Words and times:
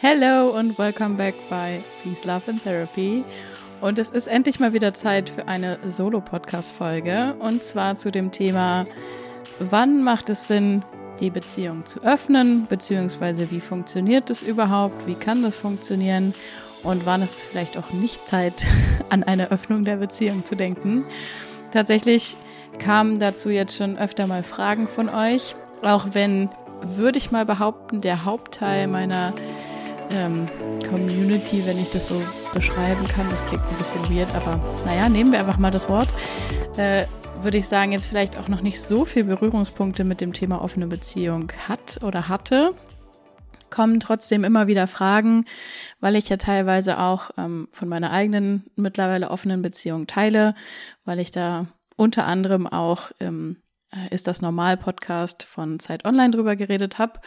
Hello 0.00 0.56
und 0.56 0.78
welcome 0.78 1.16
back 1.16 1.34
bei 1.50 1.80
Peace, 2.04 2.24
Love 2.24 2.52
and 2.52 2.62
Therapy. 2.62 3.24
Und 3.80 3.98
es 3.98 4.10
ist 4.10 4.28
endlich 4.28 4.60
mal 4.60 4.72
wieder 4.72 4.94
Zeit 4.94 5.28
für 5.28 5.48
eine 5.48 5.80
Solo-Podcast-Folge. 5.84 7.34
Und 7.40 7.64
zwar 7.64 7.96
zu 7.96 8.12
dem 8.12 8.30
Thema, 8.30 8.86
wann 9.58 10.04
macht 10.04 10.30
es 10.30 10.46
Sinn, 10.46 10.84
die 11.18 11.30
Beziehung 11.30 11.84
zu 11.84 12.00
öffnen, 12.04 12.68
beziehungsweise 12.68 13.50
wie 13.50 13.58
funktioniert 13.58 14.30
das 14.30 14.44
überhaupt, 14.44 15.08
wie 15.08 15.16
kann 15.16 15.42
das 15.42 15.56
funktionieren 15.56 16.32
und 16.84 17.04
wann 17.04 17.20
ist 17.20 17.36
es 17.36 17.46
vielleicht 17.46 17.76
auch 17.76 17.90
nicht 17.90 18.28
Zeit, 18.28 18.68
an 19.08 19.24
eine 19.24 19.50
Öffnung 19.50 19.84
der 19.84 19.96
Beziehung 19.96 20.44
zu 20.44 20.54
denken. 20.54 21.06
Tatsächlich 21.72 22.36
kamen 22.78 23.18
dazu 23.18 23.50
jetzt 23.50 23.76
schon 23.76 23.98
öfter 23.98 24.28
mal 24.28 24.44
Fragen 24.44 24.86
von 24.86 25.08
euch, 25.08 25.56
auch 25.82 26.06
wenn, 26.12 26.50
würde 26.82 27.18
ich 27.18 27.32
mal 27.32 27.44
behaupten, 27.44 28.00
der 28.00 28.24
Hauptteil 28.24 28.86
meiner 28.86 29.32
ähm, 30.10 30.46
Community, 30.88 31.64
wenn 31.66 31.78
ich 31.78 31.90
das 31.90 32.08
so 32.08 32.20
beschreiben 32.54 33.06
kann, 33.08 33.28
das 33.30 33.44
klingt 33.46 33.62
ein 33.64 33.76
bisschen 33.76 34.16
weird, 34.16 34.34
aber 34.34 34.60
naja, 34.84 35.08
nehmen 35.08 35.32
wir 35.32 35.40
einfach 35.40 35.58
mal 35.58 35.70
das 35.70 35.88
Wort, 35.88 36.08
äh, 36.76 37.04
würde 37.42 37.58
ich 37.58 37.68
sagen, 37.68 37.92
jetzt 37.92 38.08
vielleicht 38.08 38.38
auch 38.38 38.48
noch 38.48 38.62
nicht 38.62 38.80
so 38.80 39.04
viel 39.04 39.24
Berührungspunkte 39.24 40.04
mit 40.04 40.20
dem 40.20 40.32
Thema 40.32 40.60
offene 40.62 40.86
Beziehung 40.86 41.52
hat 41.68 42.00
oder 42.02 42.28
hatte. 42.28 42.74
Kommen 43.70 44.00
trotzdem 44.00 44.44
immer 44.44 44.66
wieder 44.66 44.86
Fragen, 44.86 45.44
weil 46.00 46.16
ich 46.16 46.28
ja 46.28 46.36
teilweise 46.36 46.98
auch 46.98 47.30
ähm, 47.36 47.68
von 47.70 47.88
meiner 47.88 48.10
eigenen 48.10 48.64
mittlerweile 48.76 49.30
offenen 49.30 49.62
Beziehung 49.62 50.06
teile, 50.06 50.54
weil 51.04 51.18
ich 51.18 51.30
da 51.30 51.66
unter 51.96 52.26
anderem 52.26 52.66
auch 52.66 53.10
ähm, 53.20 53.58
ist 54.10 54.26
das 54.26 54.42
Normal-Podcast 54.42 55.44
von 55.44 55.78
Zeit 55.78 56.04
Online 56.04 56.30
drüber 56.30 56.56
geredet 56.56 56.98
habe. 56.98 57.20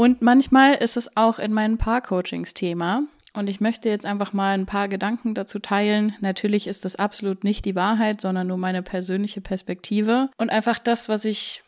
Und 0.00 0.22
manchmal 0.22 0.76
ist 0.76 0.96
es 0.96 1.14
auch 1.14 1.38
in 1.38 1.52
meinen 1.52 1.76
Paar-Coachings 1.76 2.54
Thema. 2.54 3.02
Und 3.34 3.50
ich 3.50 3.60
möchte 3.60 3.90
jetzt 3.90 4.06
einfach 4.06 4.32
mal 4.32 4.54
ein 4.54 4.64
paar 4.64 4.88
Gedanken 4.88 5.34
dazu 5.34 5.58
teilen. 5.58 6.16
Natürlich 6.22 6.68
ist 6.68 6.86
das 6.86 6.96
absolut 6.96 7.44
nicht 7.44 7.66
die 7.66 7.74
Wahrheit, 7.74 8.22
sondern 8.22 8.46
nur 8.46 8.56
meine 8.56 8.82
persönliche 8.82 9.42
Perspektive 9.42 10.30
und 10.38 10.48
einfach 10.48 10.78
das, 10.78 11.10
was 11.10 11.26
ich 11.26 11.62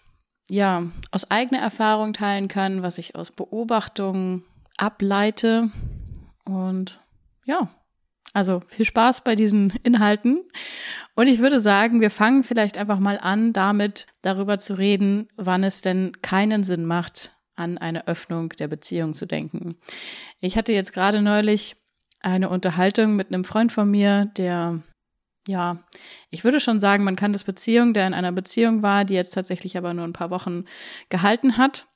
ja, 0.49 0.85
aus 1.11 1.31
eigener 1.31 1.61
Erfahrung 1.61 2.15
teilen 2.15 2.49
kann, 2.49 2.83
was 2.83 2.97
ich 2.97 3.17
aus 3.17 3.33
Beobachtungen 3.33 4.45
ableite. 4.79 5.71
Und 6.47 7.01
ja, 7.45 7.69
also 8.33 8.63
viel 8.69 8.87
Spaß 8.87 9.25
bei 9.25 9.35
diesen 9.35 9.75
Inhalten. 9.83 10.41
Und 11.15 11.27
ich 11.27 11.41
würde 11.41 11.61
sagen, 11.61 12.01
wir 12.01 12.11
fangen 12.11 12.45
vielleicht 12.45 12.79
einfach 12.79 12.99
mal 12.99 13.19
an, 13.19 13.53
damit 13.53 14.07
darüber 14.23 14.59
zu 14.59 14.73
reden, 14.73 15.29
wann 15.37 15.65
es 15.65 15.83
denn 15.83 16.13
keinen 16.23 16.65
Sinn 16.65 16.87
macht, 16.87 17.33
an 17.63 17.79
eine 17.79 18.07
Öffnung 18.09 18.51
der 18.51 18.69
Beziehung 18.69 19.15
zu 19.15 19.27
denken. 19.27 19.77
Ich 20.41 20.57
hatte 20.57 20.73
jetzt 20.73 20.93
gerade 20.93 21.23
neulich 21.23 21.77
eine 22.21 22.49
Unterhaltung 22.49 23.17
mit 23.17 23.29
einem 23.29 23.45
Freund 23.45 23.73
von 23.73 23.91
mir, 23.91 24.27
der 24.37 24.81
ja, 25.49 25.79
ich 26.31 26.45
würde 26.45 26.61
schon 26.61 26.79
sagen, 26.79 27.03
man 27.03 27.17
kann 27.17 27.33
das 27.33 27.43
Beziehung, 27.43 27.95
der 27.95 28.07
in 28.07 28.15
einer 28.15 28.31
Beziehung 28.31 28.83
war, 28.83 29.05
die 29.05 29.15
jetzt 29.15 29.35
tatsächlich 29.35 29.77
aber 29.77 29.93
nur 29.93 30.05
ein 30.05 30.13
paar 30.13 30.31
Wochen 30.31 30.67
gehalten 31.09 31.57
hat 31.57 31.87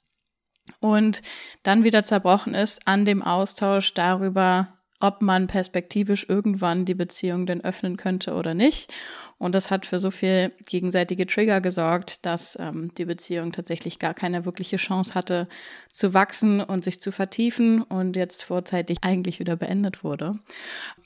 und 0.80 1.22
dann 1.62 1.84
wieder 1.84 2.04
zerbrochen 2.04 2.54
ist 2.54 2.88
an 2.88 3.04
dem 3.04 3.22
Austausch 3.22 3.94
darüber, 3.94 4.75
ob 5.00 5.20
man 5.20 5.46
perspektivisch 5.46 6.26
irgendwann 6.28 6.84
die 6.84 6.94
Beziehung 6.94 7.46
denn 7.46 7.62
öffnen 7.62 7.96
könnte 7.96 8.34
oder 8.34 8.54
nicht. 8.54 8.92
Und 9.38 9.54
das 9.54 9.70
hat 9.70 9.84
für 9.84 9.98
so 9.98 10.10
viel 10.10 10.52
gegenseitige 10.66 11.26
Trigger 11.26 11.60
gesorgt, 11.60 12.24
dass 12.24 12.56
ähm, 12.58 12.92
die 12.96 13.04
Beziehung 13.04 13.52
tatsächlich 13.52 13.98
gar 13.98 14.14
keine 14.14 14.46
wirkliche 14.46 14.76
Chance 14.76 15.14
hatte 15.14 15.48
zu 15.92 16.14
wachsen 16.14 16.62
und 16.62 16.84
sich 16.84 17.00
zu 17.00 17.12
vertiefen 17.12 17.82
und 17.82 18.16
jetzt 18.16 18.44
vorzeitig 18.44 18.98
eigentlich 19.02 19.38
wieder 19.38 19.56
beendet 19.56 20.02
wurde. 20.02 20.34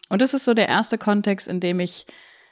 Und 0.08 0.22
das 0.22 0.34
ist 0.34 0.44
so 0.44 0.54
der 0.54 0.68
erste 0.68 0.98
Kontext, 0.98 1.48
in 1.48 1.60
dem 1.60 1.80
ich 1.80 2.06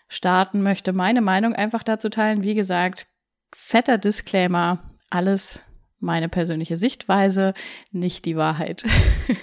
starten 0.08 0.62
möchte, 0.62 0.92
meine 0.92 1.20
Meinung 1.20 1.54
einfach 1.54 1.82
dazu 1.82 2.08
teilen. 2.08 2.42
Wie 2.42 2.54
gesagt, 2.54 3.06
fetter 3.52 3.98
Disclaimer, 3.98 4.94
alles 5.10 5.64
meine 5.98 6.28
persönliche 6.28 6.76
Sichtweise, 6.76 7.54
nicht 7.90 8.24
die 8.24 8.36
Wahrheit. 8.36 8.84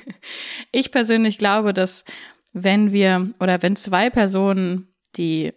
ich 0.71 0.91
persönlich 0.91 1.37
glaube, 1.37 1.73
dass 1.73 2.05
wenn 2.53 2.91
wir 2.91 3.33
oder 3.39 3.61
wenn 3.61 3.75
zwei 3.75 4.09
Personen, 4.09 4.93
die 5.17 5.53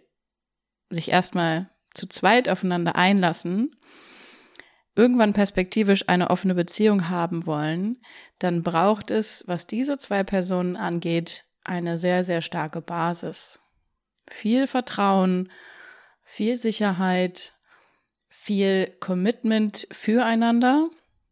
sich 0.89 1.11
erstmal 1.11 1.69
zu 1.93 2.07
zweit 2.07 2.49
aufeinander 2.49 2.95
einlassen, 2.95 3.75
irgendwann 4.95 5.33
perspektivisch 5.33 6.09
eine 6.09 6.29
offene 6.29 6.55
Beziehung 6.55 7.09
haben 7.09 7.45
wollen, 7.45 8.01
dann 8.39 8.63
braucht 8.63 9.11
es, 9.11 9.43
was 9.47 9.67
diese 9.67 9.97
zwei 9.97 10.23
Personen 10.23 10.75
angeht, 10.75 11.45
eine 11.63 11.97
sehr, 11.97 12.23
sehr 12.23 12.41
starke 12.41 12.81
Basis 12.81 13.59
viel 14.31 14.67
Vertrauen, 14.67 15.51
viel 16.23 16.57
Sicherheit, 16.57 17.53
viel 18.41 18.95
Commitment 19.01 19.85
füreinander, 19.91 20.89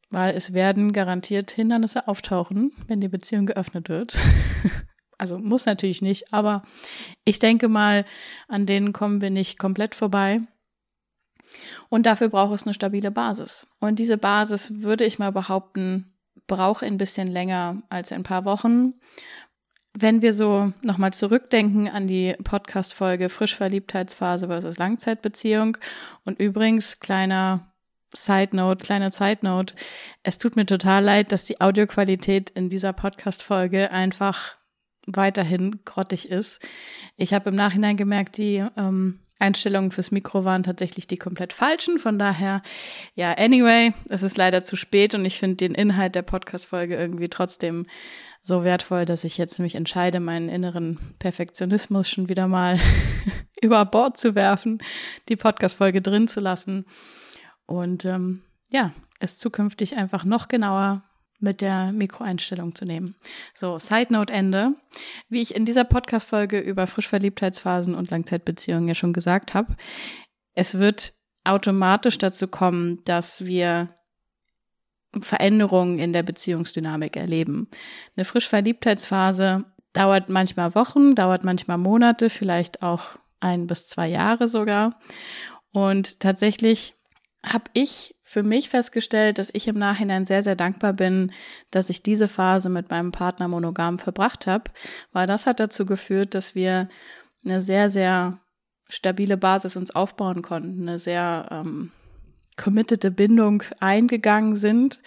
weil 0.10 0.36
es 0.36 0.52
werden 0.52 0.92
garantiert 0.92 1.52
Hindernisse 1.52 2.10
auftauchen, 2.10 2.74
wenn 2.88 3.00
die 3.00 3.08
Beziehung 3.08 3.46
geöffnet 3.46 3.88
wird. 3.88 4.18
also 5.18 5.40
muss 5.40 5.66
natürlich 5.66 6.02
nicht, 6.02 6.34
aber 6.34 6.64
ich 7.24 7.40
denke 7.40 7.70
mal, 7.70 8.06
an 8.50 8.66
denen 8.66 8.92
kommen 8.92 9.22
wir 9.22 9.30
nicht 9.30 9.58
komplett 9.58 9.96
vorbei. 9.96 10.42
Und 11.88 12.06
dafür 12.06 12.28
braucht 12.28 12.54
es 12.54 12.68
eine 12.68 12.74
stabile 12.74 13.10
Basis. 13.10 13.68
Und 13.80 14.00
diese 14.00 14.18
Basis, 14.18 14.82
würde 14.82 15.06
ich 15.06 15.18
mal 15.18 15.32
behaupten, 15.32 16.14
braucht 16.46 16.84
ein 16.84 16.98
bisschen 16.98 17.28
länger 17.28 17.84
als 17.88 18.12
ein 18.12 18.24
paar 18.24 18.44
Wochen, 18.44 18.96
wenn 20.00 20.22
wir 20.22 20.34
so 20.34 20.74
nochmal 20.84 21.12
zurückdenken 21.14 21.88
an 21.88 22.06
die 22.06 22.36
Podcast-Folge 22.44 23.30
Frischverliebtheitsphase 23.30 24.48
versus 24.48 24.78
Langzeitbeziehung 24.78 25.78
und 26.24 26.40
übrigens 26.40 27.00
kleiner 27.00 27.74
Side 28.14 28.56
Note, 28.56 28.84
kleine 28.84 29.10
Side 29.12 29.40
Note. 29.42 29.74
Es 30.22 30.38
tut 30.38 30.56
mir 30.56 30.68
total 30.68 31.04
leid, 31.04 31.32
dass 31.32 31.46
die 31.46 31.60
Audioqualität 31.62 32.52
in 32.52 32.70
dieser 32.70 32.94
Podcast-Folge 32.94 33.92
einfach 33.92 34.56
weiterhin 35.08 35.80
grottig 35.84 36.30
ist. 36.30 36.62
Ich 37.16 37.34
habe 37.34 37.50
im 37.50 37.56
Nachhinein 37.56 37.98
gemerkt, 37.98 38.38
die 38.38 38.64
ähm, 38.78 39.20
Einstellungen 39.40 39.92
fürs 39.92 40.12
Mikro 40.12 40.46
waren 40.46 40.64
tatsächlich 40.64 41.08
die 41.08 41.18
komplett 41.18 41.54
falschen. 41.54 42.00
Von 42.00 42.18
daher, 42.18 42.62
ja, 43.16 43.34
anyway, 43.34 43.94
es 44.10 44.24
ist 44.24 44.38
leider 44.38 44.64
zu 44.64 44.76
spät 44.76 45.14
und 45.14 45.26
ich 45.26 45.40
finde 45.40 45.58
den 45.58 45.76
Inhalt 45.76 46.16
der 46.16 46.24
Podcast-Folge 46.24 46.96
irgendwie 46.96 47.30
trotzdem 47.30 47.86
so 48.42 48.64
wertvoll, 48.64 49.06
dass 49.06 49.24
ich 49.24 49.38
jetzt 49.38 49.60
mich 49.60 49.76
entscheide, 49.76 50.20
meinen 50.20 50.50
inneren 50.50 51.16
Perfektionismus 51.20 52.10
schon 52.10 52.30
wieder 52.30 52.48
mal 52.48 52.80
über 53.62 53.84
Bord 53.86 54.18
zu 54.18 54.36
werfen, 54.36 54.80
die 55.30 55.36
Podcast-Folge 55.36 56.02
drin 56.02 56.28
zu 56.28 56.40
lassen 56.40 56.86
und 57.66 58.06
ähm, 58.06 58.42
ja, 58.70 58.92
es 59.20 59.38
zukünftig 59.38 59.96
einfach 59.98 60.24
noch 60.24 60.48
genauer 60.48 61.04
mit 61.40 61.62
der 61.62 61.92
Mikroeinstellung 61.92 62.76
zu 62.76 62.86
nehmen. 62.86 63.16
So, 63.54 63.80
Side 63.80 64.12
Note 64.12 64.34
Ende. 64.34 64.74
Wie 65.30 65.42
ich 65.42 65.56
in 65.56 65.66
dieser 65.66 65.84
Podcast-Folge 65.84 66.60
über 66.60 66.88
Frischverliebtheitsphasen 66.88 67.96
und 67.96 68.12
Langzeitbeziehungen 68.12 68.88
ja 68.88 68.96
schon 68.96 69.14
gesagt 69.14 69.54
habe, 69.54 69.76
es 70.54 70.80
wird 70.80 71.14
automatisch 71.44 72.18
dazu 72.18 72.48
kommen, 72.48 73.04
dass 73.06 73.46
wir 73.46 73.90
Veränderungen 75.22 76.00
in 76.00 76.14
der 76.14 76.24
Beziehungsdynamik 76.24 77.16
erleben. 77.16 77.70
Eine 78.16 78.26
Frischverliebtheitsphase 78.26 79.66
dauert 79.94 80.30
manchmal 80.30 80.76
Wochen, 80.76 81.16
dauert 81.16 81.44
manchmal 81.44 81.78
Monate, 81.78 82.30
vielleicht 82.30 82.84
auch 82.84 83.16
ein 83.40 83.68
bis 83.68 83.88
zwei 83.88 84.08
Jahre 84.08 84.48
sogar. 84.48 85.00
Und 85.72 86.20
tatsächlich 86.20 86.97
habe 87.46 87.66
ich 87.74 88.16
für 88.24 88.44
mich 88.44 88.70
festgestellt, 88.70 89.38
dass 89.38 89.50
ich 89.54 89.68
im 89.68 89.78
Nachhinein 89.78 90.26
sehr, 90.26 90.44
sehr 90.44 90.56
dankbar 90.56 90.94
bin, 90.94 91.32
dass 91.72 91.90
ich 91.90 92.04
diese 92.04 92.28
Phase 92.28 92.70
mit 92.70 92.90
meinem 92.90 93.12
Partner 93.12 93.48
monogam 93.48 94.00
verbracht 94.00 94.48
habe, 94.48 94.66
weil 95.12 95.28
das 95.28 95.46
hat 95.46 95.60
dazu 95.60 95.86
geführt, 95.86 96.34
dass 96.34 96.56
wir 96.56 96.90
eine 97.46 97.62
sehr, 97.62 97.90
sehr 97.90 98.40
stabile 98.90 99.38
Basis 99.38 99.78
uns 99.78 99.92
aufbauen 99.92 100.42
konnten, 100.42 100.88
eine 100.88 101.00
sehr 101.00 101.48
ähm, 101.52 101.92
committede 102.58 103.12
Bindung 103.12 103.64
eingegangen 103.80 104.56
sind 104.56 105.00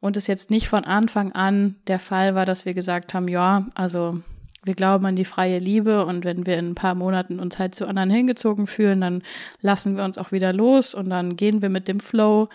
und 0.00 0.16
es 0.16 0.26
jetzt 0.26 0.50
nicht 0.50 0.68
von 0.68 0.84
Anfang 0.84 1.32
an 1.32 1.76
der 1.86 1.98
Fall 1.98 2.34
war, 2.34 2.46
dass 2.46 2.64
wir 2.64 2.74
gesagt 2.74 3.14
haben, 3.14 3.28
ja, 3.28 3.66
also 3.74 4.20
wir 4.68 4.76
glauben 4.76 5.04
an 5.06 5.16
die 5.16 5.24
freie 5.24 5.58
Liebe 5.58 6.06
und 6.06 6.24
wenn 6.24 6.46
wir 6.46 6.56
in 6.58 6.70
ein 6.70 6.74
paar 6.76 6.94
Monaten 6.94 7.40
uns 7.40 7.58
halt 7.58 7.74
zu 7.74 7.86
anderen 7.86 8.10
hingezogen 8.10 8.68
fühlen, 8.68 9.00
dann 9.00 9.22
lassen 9.60 9.96
wir 9.96 10.04
uns 10.04 10.16
auch 10.16 10.30
wieder 10.30 10.52
los 10.52 10.94
und 10.94 11.10
dann 11.10 11.34
gehen 11.34 11.60
wir 11.60 11.70
mit 11.70 11.88
dem 11.88 11.98
Flow. 11.98 12.48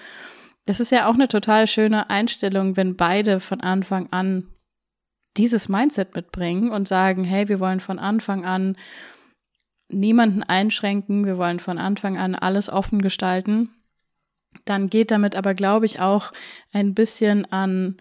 Das 0.65 0.80
ist 0.80 0.94
ja 0.94 1.10
auch 1.10 1.15
eine 1.15 1.27
total 1.27 1.68
schöne 1.68 2.10
Einstellung, 2.10 2.77
wenn 2.77 2.95
beide 2.95 3.42
von 3.42 3.60
Anfang 3.60 4.07
an 4.12 4.48
dieses 5.36 5.68
Mindset 5.68 6.15
mitbringen 6.15 6.71
und 6.71 6.88
sagen, 6.88 7.25
hey, 7.25 7.50
wir 7.50 7.60
wollen 7.60 7.81
von 7.81 8.00
Anfang 8.00 8.45
an 8.45 8.77
niemanden 9.89 10.44
einschränken, 10.44 11.25
wir 11.25 11.38
wollen 11.38 11.59
von 11.59 11.77
Anfang 11.77 12.18
an 12.18 12.36
alles 12.36 12.69
offen 12.69 13.01
gestalten 13.01 13.69
dann 14.66 14.89
geht 14.89 15.12
damit 15.12 15.36
aber, 15.36 15.54
glaube 15.54 15.86
ich, 15.86 16.00
auch 16.00 16.31
ein 16.71 16.94
bisschen 16.94 17.51
an 17.51 17.98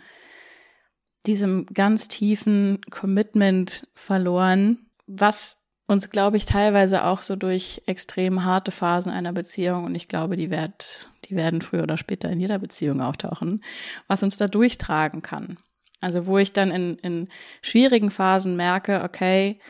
diesem 1.26 1.66
ganz 1.66 2.08
tiefen 2.08 2.80
Commitment 2.90 3.86
verloren, 3.94 4.86
was 5.06 5.58
uns, 5.86 6.10
glaube 6.10 6.36
ich, 6.36 6.46
teilweise 6.46 7.04
auch 7.04 7.22
so 7.22 7.36
durch 7.36 7.82
extrem 7.86 8.44
harte 8.44 8.70
Phasen 8.70 9.12
einer 9.12 9.32
Beziehung, 9.32 9.84
und 9.84 9.94
ich 9.94 10.08
glaube, 10.08 10.36
die, 10.36 10.50
werd, 10.50 11.08
die 11.26 11.36
werden 11.36 11.60
früher 11.60 11.82
oder 11.82 11.96
später 11.96 12.30
in 12.30 12.40
jeder 12.40 12.58
Beziehung 12.58 13.00
auftauchen, 13.00 13.62
was 14.08 14.22
uns 14.22 14.36
da 14.36 14.48
durchtragen 14.48 15.22
kann. 15.22 15.58
Also 16.00 16.26
wo 16.26 16.38
ich 16.38 16.52
dann 16.52 16.70
in, 16.70 16.96
in 16.96 17.28
schwierigen 17.62 18.10
Phasen 18.10 18.56
merke, 18.56 19.02
okay, 19.04 19.60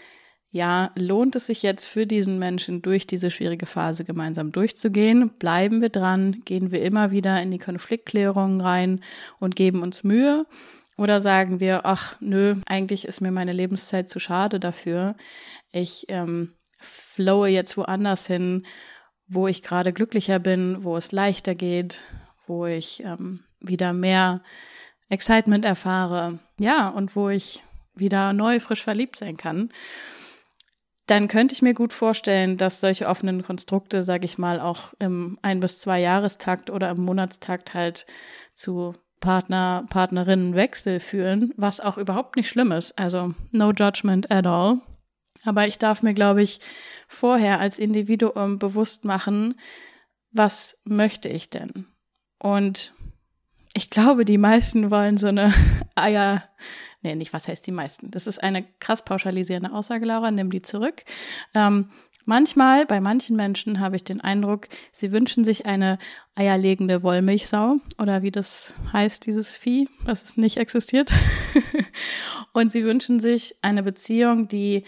ja, 0.50 0.90
lohnt 0.96 1.34
es 1.34 1.46
sich 1.46 1.62
jetzt 1.62 1.86
für 1.86 2.06
diesen 2.06 2.38
Menschen 2.38 2.82
durch 2.82 3.06
diese 3.06 3.30
schwierige 3.30 3.64
Phase 3.64 4.04
gemeinsam 4.04 4.52
durchzugehen? 4.52 5.30
Bleiben 5.38 5.80
wir 5.80 5.88
dran? 5.88 6.42
Gehen 6.44 6.70
wir 6.70 6.82
immer 6.82 7.10
wieder 7.10 7.40
in 7.40 7.50
die 7.50 7.58
Konfliktklärungen 7.58 8.60
rein 8.60 9.02
und 9.38 9.56
geben 9.56 9.82
uns 9.82 10.04
Mühe? 10.04 10.46
Oder 10.96 11.20
sagen 11.20 11.60
wir, 11.60 11.86
ach 11.86 12.16
nö, 12.20 12.56
eigentlich 12.66 13.06
ist 13.06 13.20
mir 13.20 13.30
meine 13.30 13.52
Lebenszeit 13.52 14.08
zu 14.08 14.20
schade 14.20 14.60
dafür. 14.60 15.16
Ich 15.72 16.06
ähm, 16.08 16.54
flowe 16.80 17.48
jetzt 17.48 17.76
woanders 17.76 18.26
hin, 18.26 18.66
wo 19.26 19.48
ich 19.48 19.62
gerade 19.62 19.92
glücklicher 19.92 20.38
bin, 20.38 20.84
wo 20.84 20.96
es 20.96 21.12
leichter 21.12 21.54
geht, 21.54 22.06
wo 22.46 22.66
ich 22.66 23.02
ähm, 23.04 23.44
wieder 23.60 23.92
mehr 23.92 24.42
Excitement 25.08 25.64
erfahre. 25.64 26.38
Ja, 26.58 26.88
und 26.88 27.16
wo 27.16 27.28
ich 27.28 27.62
wieder 27.94 28.32
neu, 28.32 28.60
frisch 28.60 28.82
verliebt 28.82 29.16
sein 29.16 29.36
kann 29.36 29.70
dann 31.06 31.28
könnte 31.28 31.52
ich 31.52 31.62
mir 31.62 31.74
gut 31.74 31.92
vorstellen, 31.92 32.56
dass 32.56 32.80
solche 32.80 33.06
offenen 33.06 33.42
Konstrukte, 33.42 34.02
sage 34.02 34.24
ich 34.24 34.38
mal, 34.38 34.60
auch 34.60 34.94
im 34.98 35.38
ein 35.42 35.60
bis 35.60 35.80
zwei 35.80 36.00
Jahrestakt 36.00 36.70
oder 36.70 36.90
im 36.90 37.02
Monatstakt 37.02 37.74
halt 37.74 38.06
zu 38.54 38.94
Partner, 39.22 39.86
Partnerinnenwechsel 39.88 41.00
führen, 41.00 41.54
was 41.56 41.80
auch 41.80 41.96
überhaupt 41.96 42.36
nicht 42.36 42.50
schlimm 42.50 42.72
ist. 42.72 42.98
Also 42.98 43.34
no 43.52 43.70
judgment 43.70 44.30
at 44.30 44.46
all. 44.46 44.80
Aber 45.44 45.66
ich 45.66 45.78
darf 45.78 46.02
mir, 46.02 46.12
glaube 46.12 46.42
ich, 46.42 46.60
vorher 47.08 47.58
als 47.58 47.78
Individuum 47.78 48.58
bewusst 48.58 49.06
machen, 49.06 49.58
was 50.30 50.76
möchte 50.84 51.28
ich 51.28 51.48
denn? 51.48 51.86
Und 52.38 52.92
ich 53.74 53.88
glaube, 53.88 54.24
die 54.24 54.38
meisten 54.38 54.90
wollen 54.90 55.16
so 55.16 55.28
eine 55.28 55.54
Eier, 55.94 56.44
nee, 57.02 57.14
nicht 57.14 57.32
was 57.32 57.48
heißt 57.48 57.66
die 57.66 57.72
meisten. 57.72 58.10
Das 58.10 58.26
ist 58.26 58.42
eine 58.42 58.64
krass 58.80 59.04
pauschalisierende 59.04 59.72
Aussage, 59.72 60.04
Laura, 60.04 60.30
nimm 60.30 60.50
die 60.50 60.62
zurück. 60.62 61.04
Ähm, 61.54 61.90
manchmal, 62.24 62.86
bei 62.86 63.00
manchen 63.00 63.36
Menschen 63.36 63.80
habe 63.80 63.96
ich 63.96 64.04
den 64.04 64.20
Eindruck, 64.20 64.68
sie 64.92 65.12
wünschen 65.12 65.44
sich 65.44 65.66
eine 65.66 65.98
eierlegende 66.34 67.02
Wollmilchsau 67.02 67.76
oder 67.98 68.22
wie 68.22 68.30
das 68.30 68.74
heißt, 68.92 69.26
dieses 69.26 69.56
Vieh, 69.56 69.88
was 70.04 70.22
es 70.22 70.36
nicht 70.36 70.56
existiert. 70.56 71.12
Und 72.52 72.70
sie 72.70 72.84
wünschen 72.84 73.20
sich 73.20 73.56
eine 73.62 73.82
Beziehung, 73.82 74.48
die 74.48 74.84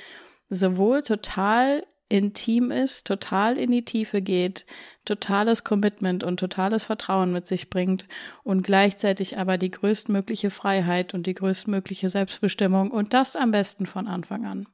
sowohl 0.50 1.02
total 1.02 1.84
intim 2.08 2.70
ist, 2.70 3.06
total 3.06 3.58
in 3.58 3.70
die 3.70 3.84
Tiefe 3.84 4.20
geht, 4.22 4.66
totales 5.04 5.64
Commitment 5.64 6.22
und 6.22 6.38
totales 6.38 6.84
Vertrauen 6.84 7.32
mit 7.32 7.46
sich 7.46 7.70
bringt 7.70 8.06
und 8.42 8.62
gleichzeitig 8.62 9.38
aber 9.38 9.58
die 9.58 9.70
größtmögliche 9.70 10.50
Freiheit 10.50 11.14
und 11.14 11.26
die 11.26 11.34
größtmögliche 11.34 12.10
Selbstbestimmung 12.10 12.90
und 12.90 13.14
das 13.14 13.36
am 13.36 13.50
besten 13.50 13.86
von 13.86 14.06
Anfang 14.06 14.44
an. 14.44 14.66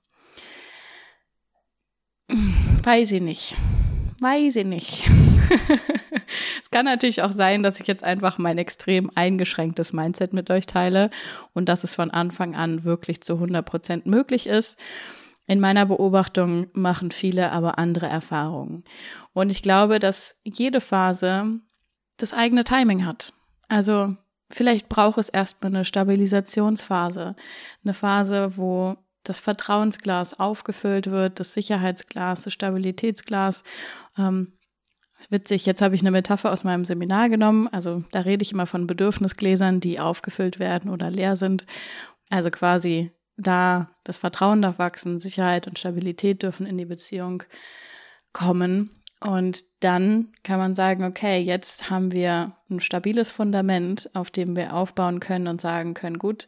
Weiß 2.82 3.12
ich 3.12 3.20
nicht. 3.20 3.56
Weiß 4.20 4.56
ich 4.56 4.64
nicht. 4.64 5.08
es 6.62 6.70
kann 6.70 6.86
natürlich 6.86 7.22
auch 7.22 7.32
sein, 7.32 7.62
dass 7.62 7.78
ich 7.78 7.86
jetzt 7.86 8.02
einfach 8.02 8.38
mein 8.38 8.58
extrem 8.58 9.10
eingeschränktes 9.14 9.92
Mindset 9.92 10.32
mit 10.32 10.50
euch 10.50 10.66
teile 10.66 11.10
und 11.52 11.68
dass 11.68 11.84
es 11.84 11.94
von 11.94 12.10
Anfang 12.10 12.54
an 12.54 12.84
wirklich 12.84 13.22
zu 13.22 13.34
100 13.34 13.64
Prozent 13.64 14.06
möglich 14.06 14.46
ist. 14.46 14.78
In 15.46 15.60
meiner 15.60 15.84
Beobachtung 15.84 16.68
machen 16.72 17.10
viele 17.10 17.52
aber 17.52 17.78
andere 17.78 18.06
Erfahrungen. 18.06 18.84
Und 19.32 19.50
ich 19.50 19.62
glaube, 19.62 19.98
dass 19.98 20.36
jede 20.44 20.80
Phase 20.80 21.60
das 22.16 22.32
eigene 22.32 22.64
Timing 22.64 23.04
hat. 23.04 23.32
Also 23.68 24.16
vielleicht 24.50 24.88
braucht 24.88 25.18
es 25.18 25.28
erstmal 25.28 25.74
eine 25.74 25.84
Stabilisationsphase, 25.84 27.36
eine 27.84 27.94
Phase, 27.94 28.56
wo 28.56 28.96
das 29.24 29.40
Vertrauensglas 29.40 30.38
aufgefüllt 30.38 31.10
wird, 31.10 31.40
das 31.40 31.52
Sicherheitsglas, 31.52 32.42
das 32.42 32.52
Stabilitätsglas. 32.52 33.64
Ähm, 34.18 34.52
witzig, 35.28 35.66
jetzt 35.66 35.82
habe 35.82 35.94
ich 35.94 36.00
eine 36.00 36.10
Metapher 36.10 36.52
aus 36.52 36.64
meinem 36.64 36.84
Seminar 36.84 37.28
genommen. 37.28 37.68
Also 37.68 38.04
da 38.12 38.20
rede 38.20 38.42
ich 38.42 38.52
immer 38.52 38.66
von 38.66 38.86
Bedürfnisgläsern, 38.86 39.80
die 39.80 40.00
aufgefüllt 40.00 40.58
werden 40.58 40.90
oder 40.90 41.10
leer 41.10 41.36
sind. 41.36 41.66
Also 42.30 42.50
quasi 42.50 43.10
da 43.36 43.90
das 44.04 44.18
Vertrauen 44.18 44.62
darf 44.62 44.78
wachsen, 44.78 45.20
Sicherheit 45.20 45.66
und 45.66 45.78
Stabilität 45.78 46.42
dürfen 46.42 46.66
in 46.66 46.78
die 46.78 46.84
Beziehung 46.84 47.42
kommen. 48.32 48.90
Und 49.20 49.64
dann 49.80 50.32
kann 50.44 50.58
man 50.58 50.74
sagen, 50.74 51.04
okay, 51.04 51.38
jetzt 51.40 51.90
haben 51.90 52.12
wir 52.12 52.56
ein 52.70 52.80
stabiles 52.80 53.30
Fundament, 53.30 54.08
auf 54.14 54.30
dem 54.30 54.56
wir 54.56 54.74
aufbauen 54.74 55.20
können 55.20 55.46
und 55.46 55.60
sagen 55.60 55.92
können, 55.92 56.18
gut, 56.18 56.46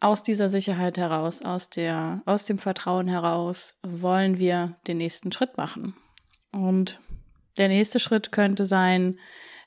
aus 0.00 0.22
dieser 0.22 0.48
Sicherheit 0.48 0.98
heraus, 0.98 1.42
aus 1.42 1.70
der, 1.70 2.22
aus 2.26 2.44
dem 2.44 2.58
Vertrauen 2.58 3.08
heraus 3.08 3.78
wollen 3.82 4.38
wir 4.38 4.76
den 4.86 4.98
nächsten 4.98 5.32
Schritt 5.32 5.56
machen. 5.56 5.94
Und 6.52 7.00
der 7.56 7.68
nächste 7.68 7.98
Schritt 7.98 8.32
könnte 8.32 8.66
sein, 8.66 9.18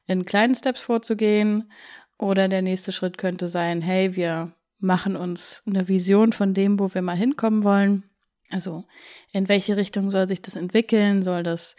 in 0.05 0.25
kleinen 0.25 0.55
Steps 0.55 0.81
vorzugehen, 0.81 1.71
oder 2.19 2.49
der 2.49 2.61
nächste 2.61 2.91
Schritt 2.91 3.17
könnte 3.17 3.47
sein, 3.47 3.81
hey, 3.81 4.15
wir 4.15 4.53
machen 4.77 5.15
uns 5.15 5.63
eine 5.65 5.87
Vision 5.87 6.33
von 6.33 6.53
dem, 6.53 6.79
wo 6.79 6.93
wir 6.93 7.01
mal 7.01 7.15
hinkommen 7.15 7.63
wollen. 7.63 8.03
Also 8.51 8.83
in 9.31 9.47
welche 9.47 9.77
Richtung 9.77 10.11
soll 10.11 10.27
sich 10.27 10.41
das 10.41 10.55
entwickeln? 10.55 11.23
Soll 11.23 11.43
das 11.43 11.75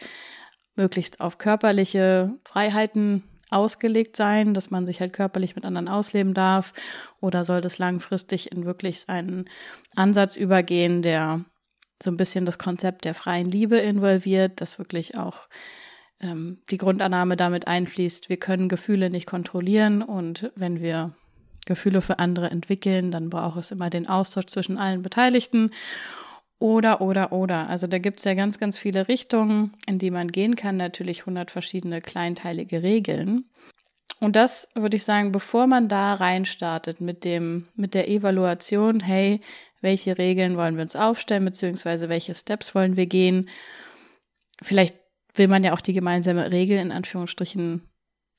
möglichst 0.75 1.19
auf 1.19 1.37
körperliche 1.37 2.33
Freiheiten 2.43 3.23
ausgelegt 3.51 4.15
sein, 4.15 4.53
dass 4.53 4.71
man 4.71 4.87
sich 4.87 4.99
halt 4.99 5.13
körperlich 5.13 5.55
mit 5.55 5.65
anderen 5.65 5.87
ausleben 5.87 6.33
darf? 6.33 6.73
Oder 7.19 7.45
soll 7.45 7.61
das 7.61 7.77
langfristig 7.77 8.51
in 8.51 8.65
wirklich 8.65 9.03
einen 9.07 9.49
Ansatz 9.95 10.35
übergehen, 10.35 11.01
der 11.01 11.45
so 12.01 12.09
ein 12.09 12.17
bisschen 12.17 12.45
das 12.45 12.57
Konzept 12.57 13.05
der 13.05 13.13
freien 13.13 13.49
Liebe 13.49 13.77
involviert, 13.77 14.61
das 14.61 14.79
wirklich 14.79 15.17
auch 15.17 15.47
ähm, 16.19 16.59
die 16.69 16.77
Grundannahme 16.77 17.35
damit 17.35 17.67
einfließt, 17.67 18.29
wir 18.29 18.37
können 18.37 18.69
Gefühle 18.69 19.09
nicht 19.09 19.27
kontrollieren 19.27 20.01
und 20.01 20.51
wenn 20.55 20.81
wir 20.81 21.13
Gefühle 21.65 22.01
für 22.01 22.19
andere 22.19 22.49
entwickeln, 22.49 23.11
dann 23.11 23.29
braucht 23.29 23.59
es 23.59 23.71
immer 23.71 23.89
den 23.89 24.09
Austausch 24.09 24.47
zwischen 24.47 24.77
allen 24.77 25.03
Beteiligten. 25.03 25.71
Oder, 26.61 27.01
oder, 27.01 27.31
oder. 27.31 27.69
Also 27.69 27.87
da 27.87 27.97
gibt 27.97 28.19
es 28.19 28.25
ja 28.25 28.35
ganz, 28.35 28.59
ganz 28.59 28.77
viele 28.77 29.07
Richtungen, 29.07 29.71
in 29.87 29.97
die 29.97 30.11
man 30.11 30.31
gehen 30.31 30.55
kann. 30.55 30.77
Natürlich 30.77 31.21
100 31.21 31.49
verschiedene 31.49 32.01
kleinteilige 32.01 32.83
Regeln. 32.83 33.49
Und 34.19 34.35
das 34.35 34.69
würde 34.75 34.97
ich 34.97 35.03
sagen, 35.03 35.31
bevor 35.31 35.65
man 35.65 35.87
da 35.87 36.13
reinstartet 36.13 37.01
mit 37.01 37.25
dem, 37.25 37.67
mit 37.73 37.95
der 37.95 38.07
Evaluation, 38.07 38.99
hey, 38.99 39.41
welche 39.81 40.19
Regeln 40.19 40.55
wollen 40.55 40.75
wir 40.75 40.83
uns 40.83 40.95
aufstellen, 40.95 41.45
beziehungsweise 41.45 42.09
welche 42.09 42.35
Steps 42.35 42.75
wollen 42.75 42.95
wir 42.95 43.07
gehen? 43.07 43.49
Vielleicht 44.61 44.95
will 45.33 45.47
man 45.47 45.63
ja 45.63 45.73
auch 45.73 45.81
die 45.81 45.93
gemeinsame 45.93 46.51
Regel 46.51 46.77
in 46.77 46.91
Anführungsstrichen 46.91 47.89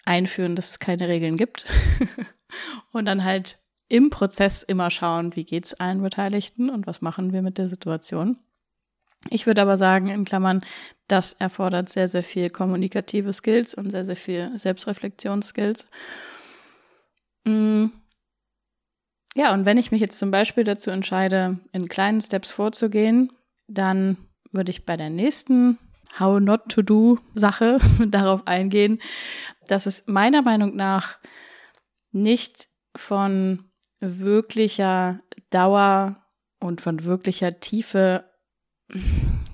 einführen, 0.05 0.55
dass 0.55 0.71
es 0.71 0.79
keine 0.79 1.09
Regeln 1.09 1.37
gibt. 1.37 1.67
und 2.93 3.05
dann 3.07 3.25
halt 3.25 3.59
im 3.93 4.09
Prozess 4.09 4.63
immer 4.63 4.91
schauen, 4.91 5.37
wie 5.37 5.45
geht's 5.45 5.75
allen 5.75 6.01
Beteiligten 6.01 6.71
und 6.71 6.87
was 6.87 7.03
machen 7.03 7.35
wir 7.35 7.43
mit 7.43 7.59
der 7.59 7.69
Situation. 7.69 8.39
Ich 9.29 9.47
würde 9.47 9.61
aber 9.61 9.77
sagen, 9.77 10.09
in 10.09 10.25
Klammern, 10.25 10.65
das 11.09 11.35
erfordert 11.35 11.91
sehr, 11.91 12.09
sehr 12.09 12.23
viel 12.23 12.49
kommunikative 12.49 13.35
Skills 13.35 13.75
und 13.75 13.91
sehr, 13.91 14.07
sehr 14.07 14.17
viel 14.17 14.51
Selbstreflexionsskills. 14.57 15.87
Mm. 17.45 17.89
Ja, 19.35 19.53
und 19.53 19.67
wenn 19.67 19.77
ich 19.77 19.91
mich 19.91 20.01
jetzt 20.01 20.19
zum 20.19 20.31
Beispiel 20.31 20.65
dazu 20.65 20.91
entscheide, 20.91 21.59
in 21.73 21.87
kleinen 21.87 22.23
Steps 22.23 22.51
vorzugehen, 22.51 23.31
dann 23.69 24.17
würde 24.53 24.71
ich 24.71 24.87
bei 24.87 24.97
der 24.97 25.11
nächsten 25.11 25.79
How 26.19 26.41
Not 26.41 26.71
to 26.71 26.81
Do 26.81 27.19
Sache 27.35 27.77
darauf 28.07 28.47
eingehen, 28.47 29.03
dass 29.67 29.85
es 29.85 30.05
meiner 30.07 30.41
Meinung 30.41 30.77
nach 30.77 31.19
nicht 32.11 32.69
von 32.97 33.69
wirklicher 34.03 35.21
Dauer 35.51 36.17
und 36.59 36.81
von 36.81 37.05
wirklicher 37.05 37.61
Tiefe 37.61 38.25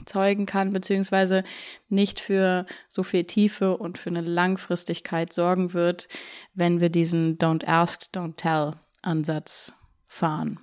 zeugen 0.07 0.47
kann, 0.47 0.73
beziehungsweise 0.73 1.45
nicht 1.89 2.19
für 2.19 2.67
so 2.89 3.03
viel 3.03 3.25
Tiefe 3.25 3.77
und 3.77 3.99
für 3.99 4.11
eine 4.11 4.23
Langfristigkeit 4.23 5.33
sorgen 5.33 5.75
wird, 5.75 6.09
wenn 6.55 6.81
wir 6.81 6.89
diesen 6.89 7.39
Don't 7.39 7.67
Ask, 7.67 8.07
Don't 8.15 8.37
Tell 8.37 8.73
Ansatz 9.03 9.75
fahren. 10.09 10.59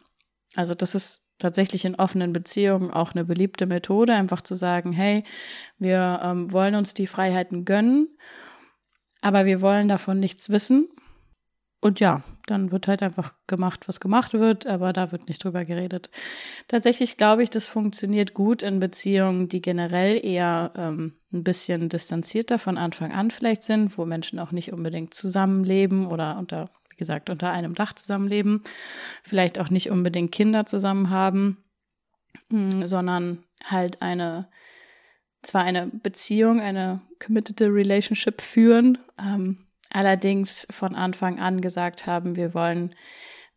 Also 0.55 0.73
das 0.73 0.95
ist 0.95 1.21
tatsächlich 1.37 1.85
in 1.85 1.95
offenen 1.95 2.33
Beziehungen 2.33 2.91
auch 2.91 3.13
eine 3.13 3.23
beliebte 3.23 3.65
Methode, 3.65 4.13
einfach 4.13 4.41
zu 4.41 4.55
sagen, 4.55 4.91
hey, 4.91 5.23
wir 5.77 6.19
ähm, 6.23 6.51
wollen 6.51 6.75
uns 6.75 6.93
die 6.93 7.07
Freiheiten 7.07 7.65
gönnen, 7.65 8.17
aber 9.21 9.45
wir 9.45 9.61
wollen 9.61 9.87
davon 9.87 10.19
nichts 10.19 10.49
wissen 10.49 10.89
Und 11.85 11.99
ja, 11.99 12.23
dann 12.47 12.71
wird 12.71 12.87
halt 12.87 13.03
einfach 13.03 13.35
gemacht, 13.45 13.87
was 13.87 13.99
gemacht 13.99 14.33
wird, 14.33 14.65
aber 14.65 14.91
da 14.91 15.11
wird 15.11 15.27
nicht 15.27 15.43
drüber 15.43 15.65
geredet. 15.65 16.09
Tatsächlich 16.67 17.15
glaube 17.15 17.43
ich, 17.43 17.51
das 17.51 17.67
funktioniert 17.67 18.33
gut 18.33 18.63
in 18.63 18.79
Beziehungen, 18.79 19.49
die 19.49 19.61
generell 19.61 20.19
eher 20.25 20.73
ähm, 20.75 21.13
ein 21.31 21.43
bisschen 21.43 21.87
distanzierter 21.87 22.57
von 22.57 22.79
Anfang 22.79 23.11
an 23.11 23.29
vielleicht 23.29 23.61
sind, 23.61 23.99
wo 23.99 24.05
Menschen 24.05 24.39
auch 24.39 24.51
nicht 24.51 24.73
unbedingt 24.73 25.13
zusammenleben 25.13 26.07
oder 26.07 26.39
unter, 26.39 26.71
wie 26.89 26.95
gesagt, 26.95 27.29
unter 27.29 27.51
einem 27.51 27.75
Dach 27.75 27.93
zusammenleben, 27.93 28.63
vielleicht 29.21 29.59
auch 29.59 29.69
nicht 29.69 29.91
unbedingt 29.91 30.31
Kinder 30.31 30.65
zusammen 30.65 31.11
haben, 31.11 31.63
mh, 32.49 32.73
hm, 32.73 32.87
sondern 32.87 33.43
halt 33.63 34.01
eine 34.01 34.47
zwar 35.43 35.63
eine 35.63 35.85
Beziehung, 35.85 36.61
eine 36.61 37.01
committed 37.23 37.61
relationship 37.61 38.41
führen, 38.41 38.97
ähm, 39.19 39.59
allerdings 39.95 40.67
von 40.69 40.93
Anfang 40.93 41.39
an 41.39 41.61
gesagt 41.61 42.05
haben, 42.05 42.35
wir 42.35 42.53
wollen 42.53 42.93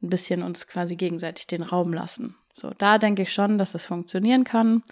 ein 0.03 0.11
bisschen 0.11 0.43
uns 0.43 0.69
quasi 0.69 0.97
gegenseitig 0.97 1.47
den 1.49 1.63
Raum 1.63 1.93
lassen. 1.93 2.37
So, 2.55 2.71
da 2.79 2.99
denke 2.99 3.23
ich 3.23 3.33
schon, 3.33 3.59
dass 3.59 3.73
das 3.73 3.87
funktionieren 3.87 4.45
kann. 4.45 4.83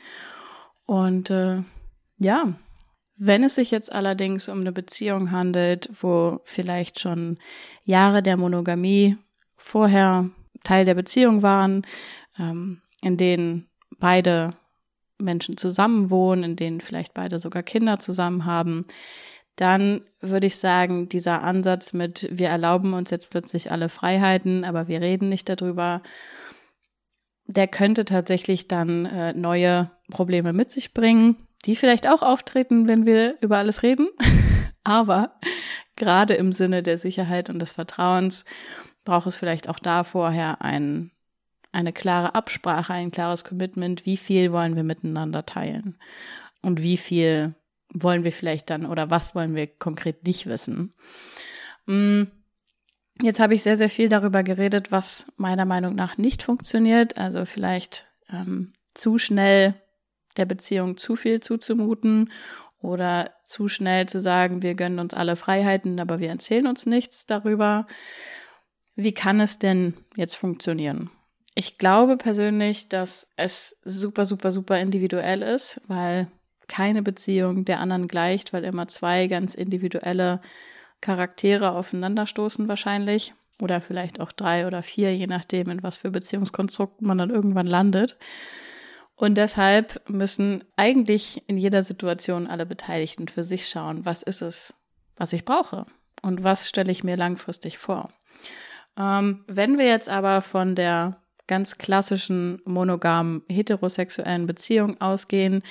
Und 0.87 1.31
äh, 1.31 1.62
ja, 2.19 2.53
wenn 3.17 3.45
es 3.45 3.55
sich 3.55 3.71
jetzt 3.71 3.93
allerdings 3.93 4.49
um 4.49 4.61
eine 4.61 4.73
Beziehung 4.73 5.31
handelt, 5.31 5.88
wo 6.00 6.41
vielleicht 6.45 7.00
schon 7.00 7.38
Jahre 7.85 8.23
der 8.23 8.37
Monogamie 8.37 9.17
vorher 9.57 10.29
Teil 10.65 10.85
der 10.85 10.95
Beziehung 10.95 11.43
waren, 11.43 11.87
ähm, 12.38 12.81
in 13.00 13.17
denen 13.17 13.69
beide 13.99 14.55
Menschen 15.19 15.57
zusammenwohnen, 15.57 16.45
in 16.45 16.57
denen 16.57 16.81
vielleicht 16.81 17.15
beide 17.15 17.38
sogar 17.38 17.62
Kinder 17.62 17.99
zusammen 17.99 18.45
haben, 18.45 18.87
dann 19.57 20.03
würde 20.21 20.47
ich 20.47 20.59
sagen, 20.59 21.09
dieser 21.09 21.43
Ansatz 21.43 21.95
mit, 21.95 22.29
wir 22.31 22.49
erlauben 22.49 22.93
uns 22.93 23.11
jetzt 23.11 23.31
plötzlich 23.31 23.73
alle 23.73 23.89
Freiheiten, 23.89 24.65
aber 24.65 24.87
wir 24.87 25.01
reden 25.01 25.31
nicht 25.31 25.49
darüber, 25.49 26.03
der 27.47 27.67
könnte 27.67 28.05
tatsächlich 28.05 28.69
dann 28.69 29.07
äh, 29.07 29.33
neue 29.33 29.91
Probleme 30.11 30.53
mit 30.53 30.71
sich 30.71 30.93
bringen, 30.93 31.37
die 31.65 31.75
vielleicht 31.75 32.09
auch 32.09 32.23
auftreten, 32.23 32.87
wenn 32.87 33.07
wir 33.07 33.37
über 33.41 33.57
alles 33.57 33.83
reden. 33.83 34.09
aber 34.85 35.39
gerade 35.97 36.35
im 36.35 36.53
Sinne 36.53 36.83
der 36.83 36.99
Sicherheit 36.99 37.49
und 37.49 37.59
des 37.59 37.73
Vertrauens 37.73 38.45
braucht 39.05 39.27
es 39.27 39.37
vielleicht 39.37 39.71
auch 39.71 39.79
da 39.79 40.05
vorher 40.05 40.61
ein, 40.61 41.13
eine 41.73 41.95
klare 41.95 42.35
Absprache, 42.35 42.93
ein 42.93 43.11
klares 43.11 43.45
Commitment, 43.45 44.05
wie 44.05 44.19
viel 44.19 44.53
wollen 44.53 44.77
wir 44.77 44.85
miteinander 44.85 45.47
teilen 45.47 45.97
und 46.61 46.83
wie 46.83 46.99
viel 46.99 47.55
wollen 47.93 48.25
wir 48.25 48.33
vielleicht 48.33 48.71
dann 48.71 48.87
oder 48.87 49.11
was 49.11 49.35
wollen 49.35 49.55
wir 49.55 49.66
konkret 49.66 50.25
nicht 50.26 50.47
wissen. 50.47 50.93
Mm, 51.87 52.25
jetzt 53.21 53.40
habe 53.40 53.55
ich 53.55 53.62
sehr, 53.62 53.76
sehr 53.76 53.90
viel 53.90 54.09
darüber 54.09 54.43
geredet, 54.43 54.93
was 54.93 55.33
meiner 55.37 55.64
Meinung 55.64 55.95
nach 55.95 56.19
nicht 56.19 56.43
funktioniert. 56.43 57.16
Also 57.16 57.45
vielleicht 57.45 58.07
ähm, 58.33 58.73
zu 58.95 59.19
schnell 59.19 59.75
der 60.37 60.47
Beziehung 60.47 60.97
zu 60.97 61.16
viel 61.16 61.40
zuzumuten 61.40 62.31
oder 62.81 63.33
zu 63.43 63.69
schnell 63.69 64.07
zu 64.07 64.21
sagen, 64.21 64.62
wir 64.62 64.75
gönnen 64.75 64.99
uns 64.99 65.14
alle 65.14 65.37
Freiheiten, 65.37 65.99
aber 65.99 66.21
wir 66.21 66.28
erzählen 66.28 66.66
uns 66.66 66.87
nichts 66.87 67.26
darüber. 67.26 67.87
Wie 68.95 69.12
kann 69.12 69.40
es 69.40 69.59
denn 69.59 69.95
jetzt 70.14 70.35
funktionieren? 70.35 71.11
Ich 71.55 71.78
glaube 71.78 72.16
persönlich, 72.16 72.88
dass 72.88 73.33
es 73.37 73.78
super, 73.83 74.26
super, 74.26 74.52
super 74.52 74.78
individuell 74.78 75.43
ist, 75.43 75.81
weil 75.87 76.28
keine 76.69 77.03
Beziehung 77.03 77.65
der 77.65 77.81
anderen 77.81 78.09
gleicht, 78.09 78.53
weil 78.53 78.65
immer 78.65 78.89
zwei 78.89 79.27
ganz 79.27 79.55
individuelle 79.55 80.41
Charaktere 81.01 81.73
aufeinanderstoßen 81.73 82.69
wahrscheinlich. 82.69 83.35
Oder 83.61 83.81
vielleicht 83.81 84.21
auch 84.21 84.33
drei 84.33 84.67
oder 84.67 84.83
vier, 84.83 85.17
je 85.17 85.27
nachdem, 85.27 85.71
in 85.71 85.83
was 85.83 85.97
für 85.97 86.11
Beziehungskonstrukten 86.11 87.07
man 87.07 87.17
dann 87.19 87.31
irgendwann 87.31 87.67
landet. 87.67 88.19
Und 89.15 89.37
deshalb 89.37 90.03
müssen 90.11 90.63
eigentlich 90.77 91.43
in 91.47 91.57
jeder 91.57 91.83
Situation 91.83 92.47
alle 92.47 92.67
Beteiligten 92.67 93.29
für 93.29 93.45
sich 93.45 93.67
schauen, 93.69 94.05
was 94.05 94.23
ist 94.23 94.43
es, 94.43 94.75
was 95.17 95.33
ich 95.33 95.47
brauche 95.47 95.87
und 96.21 96.45
was 96.45 96.69
stelle 96.69 96.93
ich 96.93 97.03
mir 97.03 97.17
langfristig 97.17 97.79
vor. 97.79 98.11
Ähm, 98.99 99.45
wenn 99.47 99.79
wir 99.79 99.87
jetzt 99.87 100.11
aber 100.11 100.43
von 100.43 100.75
der 100.75 101.17
ganz 101.47 101.79
klassischen 101.79 102.61
monogamen 102.67 103.43
heterosexuellen 103.49 104.47
Beziehung 104.47 105.01
ausgehen 105.01 105.63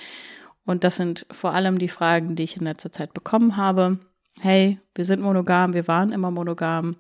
und 0.66 0.84
das 0.84 0.96
sind 0.96 1.26
vor 1.32 1.54
allem 1.54 1.78
die 1.78 1.90
Fragen, 1.90 2.36
die 2.36 2.44
ich 2.44 2.58
in 2.58 2.64
letzter 2.64 2.92
Zeit 2.92 3.14
bekommen 3.14 3.58
habe. 3.58 4.00
Hey, 4.40 4.80
wir 4.96 5.06
sind 5.06 5.22
monogam, 5.22 5.74
wir 5.74 5.88
waren 5.88 6.12
immer 6.12 6.32
monogam. 6.32 6.96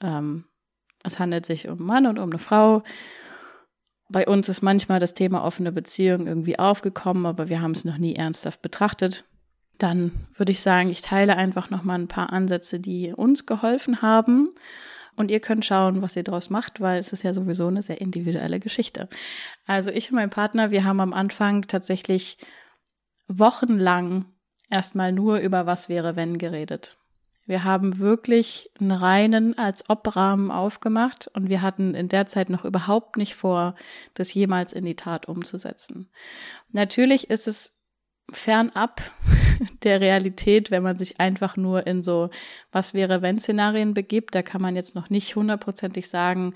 Ähm, 0.00 0.44
es 1.04 1.18
handelt 1.18 1.46
sich 1.46 1.68
um 1.68 1.78
einen 1.78 1.86
Mann 1.86 2.06
und 2.06 2.18
um 2.18 2.30
eine 2.30 2.38
Frau. 2.38 2.82
Bei 4.08 4.26
uns 4.26 4.48
ist 4.48 4.62
manchmal 4.62 5.00
das 5.00 5.14
Thema 5.14 5.44
offene 5.44 5.72
Beziehung 5.72 6.26
irgendwie 6.26 6.58
aufgekommen, 6.58 7.26
aber 7.26 7.48
wir 7.48 7.60
haben 7.60 7.72
es 7.72 7.84
noch 7.84 7.98
nie 7.98 8.14
ernsthaft 8.14 8.62
betrachtet. 8.62 9.24
Dann 9.78 10.12
würde 10.36 10.52
ich 10.52 10.60
sagen, 10.60 10.88
ich 10.88 11.02
teile 11.02 11.36
einfach 11.36 11.70
noch 11.70 11.84
mal 11.84 11.94
ein 11.94 12.08
paar 12.08 12.32
Ansätze, 12.32 12.80
die 12.80 13.12
uns 13.12 13.46
geholfen 13.46 14.00
haben. 14.00 14.54
Und 15.14 15.30
ihr 15.32 15.40
könnt 15.40 15.64
schauen, 15.64 16.00
was 16.00 16.14
ihr 16.14 16.22
daraus 16.22 16.48
macht, 16.48 16.80
weil 16.80 16.98
es 17.00 17.12
ist 17.12 17.24
ja 17.24 17.34
sowieso 17.34 17.66
eine 17.66 17.82
sehr 17.82 18.00
individuelle 18.00 18.60
Geschichte. 18.60 19.08
Also 19.66 19.90
ich 19.90 20.10
und 20.10 20.16
mein 20.16 20.30
Partner, 20.30 20.70
wir 20.70 20.84
haben 20.84 21.00
am 21.00 21.12
Anfang 21.12 21.62
tatsächlich 21.62 22.38
wochenlang 23.28 24.24
erstmal 24.70 25.12
nur 25.12 25.38
über 25.38 25.66
was 25.66 25.88
wäre 25.88 26.16
wenn 26.16 26.38
geredet. 26.38 26.98
Wir 27.46 27.64
haben 27.64 27.98
wirklich 27.98 28.70
einen 28.78 28.92
reinen 28.92 29.56
als 29.56 29.88
Ob-Rahmen 29.88 30.50
aufgemacht 30.50 31.30
und 31.32 31.48
wir 31.48 31.62
hatten 31.62 31.94
in 31.94 32.08
der 32.08 32.26
Zeit 32.26 32.50
noch 32.50 32.66
überhaupt 32.66 33.16
nicht 33.16 33.34
vor, 33.34 33.74
das 34.12 34.34
jemals 34.34 34.74
in 34.74 34.84
die 34.84 34.96
Tat 34.96 35.28
umzusetzen. 35.28 36.10
Natürlich 36.72 37.30
ist 37.30 37.48
es 37.48 37.78
fernab 38.30 39.00
der 39.82 40.02
Realität, 40.02 40.70
wenn 40.70 40.82
man 40.82 40.98
sich 40.98 41.20
einfach 41.20 41.56
nur 41.56 41.86
in 41.86 42.02
so 42.02 42.28
was 42.70 42.92
wäre 42.92 43.22
wenn 43.22 43.38
Szenarien 43.38 43.94
begibt. 43.94 44.34
Da 44.34 44.42
kann 44.42 44.60
man 44.60 44.76
jetzt 44.76 44.94
noch 44.94 45.08
nicht 45.08 45.34
hundertprozentig 45.34 46.08
sagen, 46.08 46.54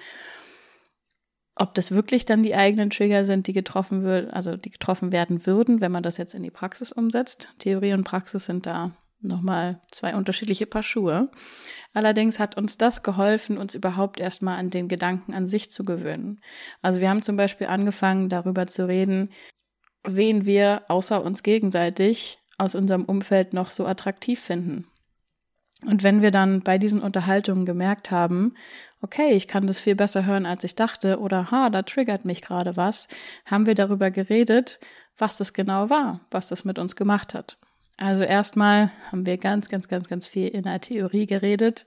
ob 1.62 1.74
das 1.74 1.92
wirklich 1.92 2.24
dann 2.24 2.42
die 2.42 2.56
eigenen 2.56 2.90
Trigger 2.90 3.24
sind, 3.24 3.46
die 3.46 3.52
getroffen 3.52 4.02
wird, 4.02 4.34
also 4.34 4.56
die 4.56 4.70
getroffen 4.70 5.12
werden 5.12 5.46
würden, 5.46 5.80
wenn 5.80 5.92
man 5.92 6.02
das 6.02 6.16
jetzt 6.16 6.34
in 6.34 6.42
die 6.42 6.50
Praxis 6.50 6.90
umsetzt. 6.90 7.50
Theorie 7.58 7.92
und 7.92 8.02
Praxis 8.02 8.46
sind 8.46 8.66
da 8.66 8.90
nochmal 9.20 9.80
zwei 9.92 10.16
unterschiedliche 10.16 10.66
Paar 10.66 10.82
Schuhe. 10.82 11.30
Allerdings 11.94 12.40
hat 12.40 12.56
uns 12.56 12.78
das 12.78 13.04
geholfen, 13.04 13.58
uns 13.58 13.76
überhaupt 13.76 14.18
erstmal 14.18 14.58
an 14.58 14.70
den 14.70 14.88
Gedanken 14.88 15.34
an 15.34 15.46
sich 15.46 15.70
zu 15.70 15.84
gewöhnen. 15.84 16.40
Also 16.82 17.00
wir 17.00 17.08
haben 17.08 17.22
zum 17.22 17.36
Beispiel 17.36 17.68
angefangen, 17.68 18.28
darüber 18.28 18.66
zu 18.66 18.88
reden, 18.88 19.30
wen 20.02 20.44
wir 20.44 20.82
außer 20.88 21.22
uns 21.22 21.44
gegenseitig 21.44 22.40
aus 22.58 22.74
unserem 22.74 23.04
Umfeld 23.04 23.52
noch 23.52 23.70
so 23.70 23.86
attraktiv 23.86 24.40
finden. 24.40 24.88
Und 25.84 26.02
wenn 26.02 26.22
wir 26.22 26.30
dann 26.30 26.60
bei 26.60 26.78
diesen 26.78 27.00
Unterhaltungen 27.00 27.66
gemerkt 27.66 28.10
haben, 28.10 28.54
okay, 29.00 29.32
ich 29.32 29.48
kann 29.48 29.66
das 29.66 29.80
viel 29.80 29.96
besser 29.96 30.26
hören, 30.26 30.46
als 30.46 30.64
ich 30.64 30.76
dachte, 30.76 31.18
oder 31.18 31.50
ha, 31.50 31.70
da 31.70 31.82
triggert 31.82 32.24
mich 32.24 32.40
gerade 32.40 32.76
was, 32.76 33.08
haben 33.46 33.66
wir 33.66 33.74
darüber 33.74 34.10
geredet, 34.10 34.78
was 35.18 35.38
das 35.38 35.52
genau 35.52 35.90
war, 35.90 36.20
was 36.30 36.48
das 36.48 36.64
mit 36.64 36.78
uns 36.78 36.94
gemacht 36.96 37.34
hat. 37.34 37.56
Also 37.96 38.22
erstmal 38.22 38.90
haben 39.10 39.26
wir 39.26 39.38
ganz, 39.38 39.68
ganz, 39.68 39.88
ganz, 39.88 40.08
ganz 40.08 40.26
viel 40.26 40.48
in 40.48 40.62
der 40.62 40.80
Theorie 40.80 41.26
geredet 41.26 41.86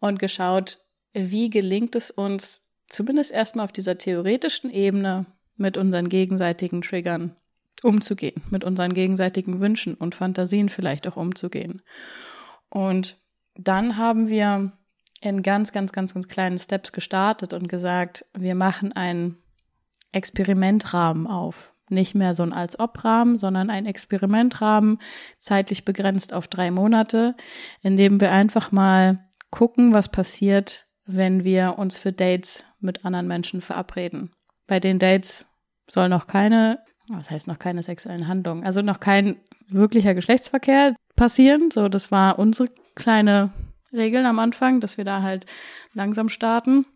und 0.00 0.18
geschaut, 0.18 0.80
wie 1.12 1.50
gelingt 1.50 1.94
es 1.94 2.10
uns, 2.10 2.66
zumindest 2.88 3.32
erstmal 3.32 3.64
auf 3.64 3.72
dieser 3.72 3.98
theoretischen 3.98 4.70
Ebene 4.70 5.26
mit 5.56 5.76
unseren 5.76 6.08
gegenseitigen 6.08 6.82
Triggern 6.82 7.36
umzugehen, 7.82 8.42
mit 8.50 8.64
unseren 8.64 8.94
gegenseitigen 8.94 9.60
Wünschen 9.60 9.94
und 9.94 10.14
Fantasien 10.14 10.68
vielleicht 10.68 11.06
auch 11.06 11.16
umzugehen. 11.16 11.82
Und 12.74 13.16
dann 13.54 13.96
haben 13.96 14.28
wir 14.28 14.72
in 15.20 15.42
ganz, 15.42 15.70
ganz, 15.70 15.92
ganz, 15.92 16.12
ganz 16.12 16.26
kleinen 16.26 16.58
Steps 16.58 16.90
gestartet 16.90 17.52
und 17.52 17.68
gesagt, 17.68 18.26
wir 18.36 18.56
machen 18.56 18.92
einen 18.92 19.38
Experimentrahmen 20.10 21.28
auf. 21.28 21.72
Nicht 21.88 22.16
mehr 22.16 22.34
so 22.34 22.42
ein 22.42 22.52
Als-Ob-Rahmen, 22.52 23.36
sondern 23.36 23.70
ein 23.70 23.86
Experimentrahmen, 23.86 24.98
zeitlich 25.38 25.84
begrenzt 25.84 26.32
auf 26.32 26.48
drei 26.48 26.72
Monate, 26.72 27.36
in 27.80 27.96
dem 27.96 28.20
wir 28.20 28.32
einfach 28.32 28.72
mal 28.72 29.24
gucken, 29.50 29.94
was 29.94 30.08
passiert, 30.08 30.86
wenn 31.06 31.44
wir 31.44 31.78
uns 31.78 31.96
für 31.96 32.12
Dates 32.12 32.64
mit 32.80 33.04
anderen 33.04 33.28
Menschen 33.28 33.60
verabreden. 33.60 34.32
Bei 34.66 34.80
den 34.80 34.98
Dates 34.98 35.46
soll 35.88 36.08
noch 36.08 36.26
keine, 36.26 36.80
was 37.08 37.30
heißt 37.30 37.46
noch 37.46 37.60
keine 37.60 37.84
sexuellen 37.84 38.26
Handlungen, 38.26 38.64
also 38.64 38.82
noch 38.82 38.98
kein 38.98 39.36
wirklicher 39.68 40.14
Geschlechtsverkehr 40.14 40.96
passieren. 41.16 41.70
So, 41.70 41.88
das 41.88 42.10
war 42.10 42.38
unsere 42.38 42.68
kleine 42.94 43.52
Regel 43.92 44.24
am 44.26 44.38
Anfang, 44.38 44.80
dass 44.80 44.96
wir 44.96 45.04
da 45.04 45.22
halt 45.22 45.46
langsam 45.92 46.28
starten. 46.28 46.86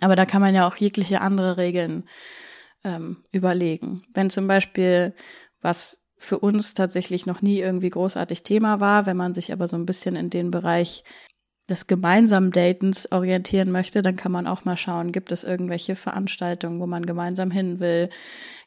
Aber 0.00 0.16
da 0.16 0.24
kann 0.24 0.40
man 0.40 0.54
ja 0.54 0.66
auch 0.68 0.76
jegliche 0.76 1.20
andere 1.20 1.56
Regeln 1.56 2.04
ähm, 2.84 3.24
überlegen. 3.32 4.02
Wenn 4.14 4.30
zum 4.30 4.46
Beispiel 4.46 5.14
was 5.60 6.00
für 6.16 6.38
uns 6.38 6.74
tatsächlich 6.74 7.26
noch 7.26 7.42
nie 7.42 7.58
irgendwie 7.58 7.90
großartig 7.90 8.42
Thema 8.42 8.78
war, 8.78 9.06
wenn 9.06 9.16
man 9.16 9.34
sich 9.34 9.52
aber 9.52 9.66
so 9.66 9.76
ein 9.76 9.86
bisschen 9.86 10.16
in 10.16 10.30
den 10.30 10.50
Bereich 10.50 11.02
des 11.68 11.86
gemeinsamen 11.86 12.50
Datens 12.50 13.10
orientieren 13.10 13.70
möchte, 13.70 14.02
dann 14.02 14.16
kann 14.16 14.32
man 14.32 14.46
auch 14.46 14.64
mal 14.64 14.76
schauen, 14.76 15.12
gibt 15.12 15.32
es 15.32 15.44
irgendwelche 15.44 15.96
Veranstaltungen, 15.96 16.80
wo 16.80 16.86
man 16.86 17.06
gemeinsam 17.06 17.50
hin 17.50 17.80
will? 17.80 18.10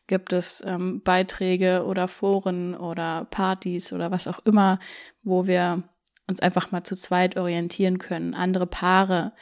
Gibt 0.08 0.34
es 0.34 0.62
ähm, 0.66 1.02
Beiträge 1.04 1.86
oder 1.86 2.08
Foren 2.08 2.76
oder 2.76 3.26
Partys 3.26 3.94
oder 3.94 4.12
was 4.12 4.28
auch 4.28 4.40
immer, 4.46 4.80
wo 5.24 5.48
wir 5.48 5.84
uns 6.28 6.40
einfach 6.42 6.72
mal 6.72 6.84
zu 6.84 6.96
zweit 6.96 7.38
orientieren 7.38 8.00
können? 8.00 8.34
Andere 8.34 8.68
Paare, 8.68 9.34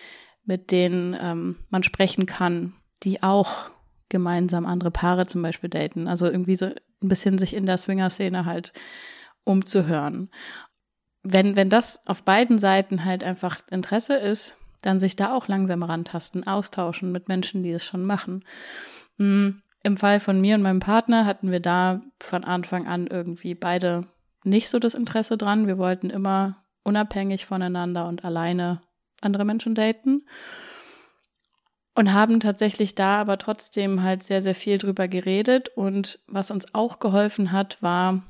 mit 0.44 0.72
denen 0.72 1.16
ähm, 1.20 1.58
man 1.70 1.84
sprechen 1.84 2.26
kann, 2.26 2.74
die 3.04 3.24
auch 3.24 3.72
gemeinsam 4.10 4.66
andere 4.66 4.92
Paare 4.92 5.26
zum 5.26 5.42
Beispiel 5.42 5.70
daten. 5.70 6.08
Also 6.08 6.28
irgendwie 6.28 6.56
so 6.56 6.66
ein 6.66 7.08
bisschen 7.08 7.40
sich 7.40 7.56
in 7.56 7.66
der 7.66 7.78
Swinger-Szene 7.78 8.46
halt 8.46 8.74
umzuhören. 9.44 10.30
Wenn, 11.24 11.56
wenn 11.56 11.70
das 11.70 12.06
auf 12.06 12.24
beiden 12.24 12.60
Seiten 12.60 13.06
halt 13.06 13.24
einfach 13.24 13.60
Interesse 13.72 14.16
ist, 14.16 14.58
dann 14.82 15.00
sich 15.00 15.16
da 15.16 15.36
auch 15.36 15.48
langsam 15.48 15.84
rantasten, 15.84 16.46
austauschen 16.46 17.12
mit 17.12 17.28
Menschen, 17.28 17.64
die 17.64 17.72
es 17.72 17.86
schon 17.86 18.06
machen. 18.06 18.44
Hm, 19.18 19.62
Im 19.84 19.98
Fall 19.98 20.20
von 20.20 20.40
mir 20.40 20.56
und 20.56 20.62
meinem 20.62 20.80
Partner 20.80 21.26
hatten 21.26 21.52
wir 21.52 21.60
da 21.60 22.02
von 22.20 22.44
Anfang 22.44 22.88
an 22.88 23.08
irgendwie 23.08 23.56
beide 23.56 24.08
nicht 24.44 24.70
so 24.70 24.80
das 24.80 24.94
Interesse 24.94 25.38
dran. 25.38 25.68
Wir 25.68 25.78
wollten 25.78 26.10
immer 26.10 26.64
unabhängig 26.84 27.46
voneinander 27.46 28.08
und 28.08 28.24
alleine 28.24 28.82
andere 29.22 29.46
Menschen 29.46 29.76
daten 29.76 30.24
und 31.96 32.14
haben 32.14 32.40
tatsächlich 32.40 32.96
da 32.96 33.18
aber 33.18 33.38
trotzdem 33.38 34.02
halt 34.02 34.24
sehr, 34.24 34.42
sehr 34.42 34.56
viel 34.56 34.78
drüber 34.78 35.08
geredet. 35.08 35.70
Und 35.76 36.20
was 36.28 36.52
uns 36.52 36.74
auch 36.74 37.00
geholfen 37.00 37.52
hat, 37.52 37.82
war 37.82 38.24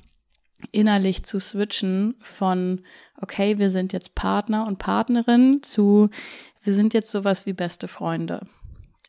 innerlich 0.72 1.24
zu 1.24 1.40
switchen 1.40 2.16
von, 2.20 2.82
okay, 3.20 3.58
wir 3.58 3.70
sind 3.70 3.94
jetzt 3.94 4.16
Partner 4.16 4.68
und 4.68 4.80
Partnerin 4.80 5.64
zu, 5.64 6.10
wir 6.64 6.74
sind 6.74 6.94
jetzt 6.94 7.12
sowas 7.12 7.46
wie 7.46 7.54
beste 7.54 7.88
Freunde. 7.88 8.48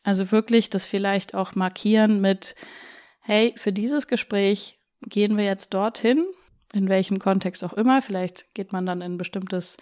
Also 0.03 0.31
wirklich 0.31 0.69
das 0.69 0.85
vielleicht 0.85 1.33
auch 1.33 1.55
markieren 1.55 2.21
mit, 2.21 2.55
hey, 3.21 3.53
für 3.55 3.71
dieses 3.71 4.07
Gespräch 4.07 4.77
gehen 5.01 5.37
wir 5.37 5.45
jetzt 5.45 5.73
dorthin, 5.73 6.25
in 6.73 6.89
welchem 6.89 7.19
Kontext 7.19 7.63
auch 7.63 7.73
immer. 7.73 8.01
Vielleicht 8.01 8.53
geht 8.53 8.73
man 8.73 8.85
dann 8.85 9.01
in 9.01 9.13
ein 9.13 9.17
bestimmtes 9.17 9.77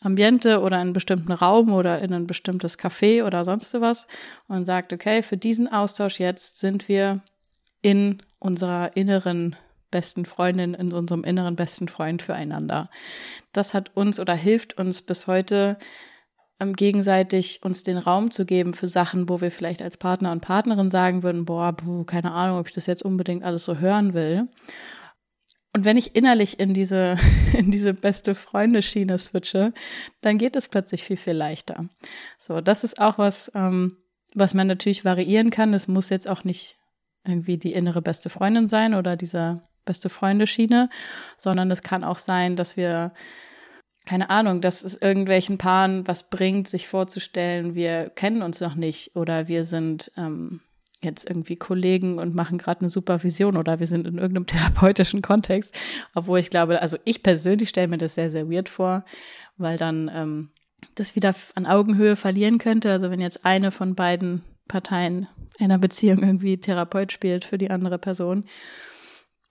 Ambiente 0.00 0.60
oder 0.60 0.76
in 0.76 0.82
einen 0.82 0.92
bestimmten 0.92 1.32
Raum 1.32 1.72
oder 1.72 2.00
in 2.00 2.12
ein 2.12 2.26
bestimmtes 2.26 2.78
Café 2.78 3.24
oder 3.24 3.44
sonst 3.44 3.72
was 3.80 4.06
und 4.48 4.64
sagt, 4.64 4.92
okay, 4.92 5.22
für 5.22 5.36
diesen 5.36 5.68
Austausch 5.68 6.18
jetzt 6.18 6.58
sind 6.58 6.88
wir 6.88 7.22
in 7.82 8.22
unserer 8.38 8.96
inneren 8.96 9.56
besten 9.90 10.24
Freundin, 10.24 10.74
in 10.74 10.92
unserem 10.92 11.22
inneren 11.22 11.54
besten 11.54 11.86
Freund 11.86 12.22
füreinander. 12.22 12.90
Das 13.52 13.74
hat 13.74 13.94
uns 13.94 14.18
oder 14.18 14.34
hilft 14.34 14.78
uns 14.78 15.02
bis 15.02 15.26
heute 15.26 15.78
gegenseitig 16.58 17.60
uns 17.62 17.82
den 17.82 17.98
Raum 17.98 18.30
zu 18.30 18.44
geben 18.44 18.72
für 18.74 18.88
Sachen, 18.88 19.28
wo 19.28 19.40
wir 19.40 19.50
vielleicht 19.50 19.82
als 19.82 19.96
Partner 19.96 20.30
und 20.32 20.40
Partnerin 20.40 20.90
sagen 20.90 21.22
würden, 21.22 21.44
boah, 21.44 21.72
buh, 21.72 22.04
keine 22.04 22.32
Ahnung, 22.32 22.58
ob 22.58 22.68
ich 22.68 22.72
das 22.72 22.86
jetzt 22.86 23.02
unbedingt 23.02 23.42
alles 23.42 23.64
so 23.64 23.78
hören 23.78 24.14
will. 24.14 24.48
Und 25.74 25.84
wenn 25.84 25.96
ich 25.96 26.14
innerlich 26.14 26.60
in 26.60 26.74
diese, 26.74 27.16
in 27.52 27.70
diese 27.70 27.94
beste 27.94 28.34
Freunde-Schiene 28.34 29.18
switche, 29.18 29.72
dann 30.20 30.38
geht 30.38 30.56
es 30.56 30.68
plötzlich 30.68 31.02
viel, 31.02 31.16
viel 31.16 31.34
leichter. 31.34 31.88
So, 32.38 32.60
das 32.60 32.84
ist 32.84 33.00
auch 33.00 33.18
was, 33.18 33.50
ähm, 33.54 33.96
was 34.34 34.54
man 34.54 34.66
natürlich 34.66 35.04
variieren 35.04 35.50
kann. 35.50 35.74
Es 35.74 35.88
muss 35.88 36.10
jetzt 36.10 36.28
auch 36.28 36.44
nicht 36.44 36.76
irgendwie 37.24 37.56
die 37.56 37.72
innere 37.72 38.02
beste 38.02 38.30
Freundin 38.30 38.68
sein 38.68 38.94
oder 38.94 39.16
diese 39.16 39.62
beste 39.84 40.08
Freunde-Schiene, 40.08 40.88
sondern 41.36 41.70
es 41.70 41.82
kann 41.82 42.04
auch 42.04 42.18
sein, 42.18 42.56
dass 42.56 42.76
wir 42.76 43.12
keine 44.06 44.30
Ahnung, 44.30 44.60
dass 44.60 44.82
es 44.82 44.96
irgendwelchen 44.96 45.58
Paaren 45.58 46.06
was 46.06 46.28
bringt, 46.28 46.68
sich 46.68 46.88
vorzustellen, 46.88 47.74
wir 47.74 48.10
kennen 48.10 48.42
uns 48.42 48.60
noch 48.60 48.74
nicht 48.74 49.14
oder 49.14 49.48
wir 49.48 49.64
sind 49.64 50.10
ähm, 50.16 50.60
jetzt 51.00 51.28
irgendwie 51.28 51.56
Kollegen 51.56 52.18
und 52.18 52.34
machen 52.34 52.58
gerade 52.58 52.80
eine 52.80 52.90
Supervision 52.90 53.56
oder 53.56 53.80
wir 53.80 53.86
sind 53.86 54.06
in 54.06 54.18
irgendeinem 54.18 54.46
therapeutischen 54.48 55.22
Kontext. 55.22 55.74
Obwohl 56.14 56.38
ich 56.38 56.50
glaube, 56.50 56.80
also 56.82 56.96
ich 57.04 57.22
persönlich 57.22 57.68
stelle 57.68 57.88
mir 57.88 57.98
das 57.98 58.14
sehr, 58.14 58.30
sehr 58.30 58.50
weird 58.50 58.68
vor, 58.68 59.04
weil 59.56 59.76
dann 59.76 60.10
ähm, 60.12 60.50
das 60.94 61.14
wieder 61.14 61.34
an 61.54 61.66
Augenhöhe 61.66 62.16
verlieren 62.16 62.58
könnte. 62.58 62.90
Also 62.90 63.10
wenn 63.10 63.20
jetzt 63.20 63.44
eine 63.44 63.70
von 63.70 63.94
beiden 63.94 64.42
Parteien 64.68 65.28
einer 65.58 65.78
Beziehung 65.78 66.22
irgendwie 66.22 66.58
Therapeut 66.58 67.12
spielt 67.12 67.44
für 67.44 67.58
die 67.58 67.70
andere 67.70 67.98
Person. 67.98 68.44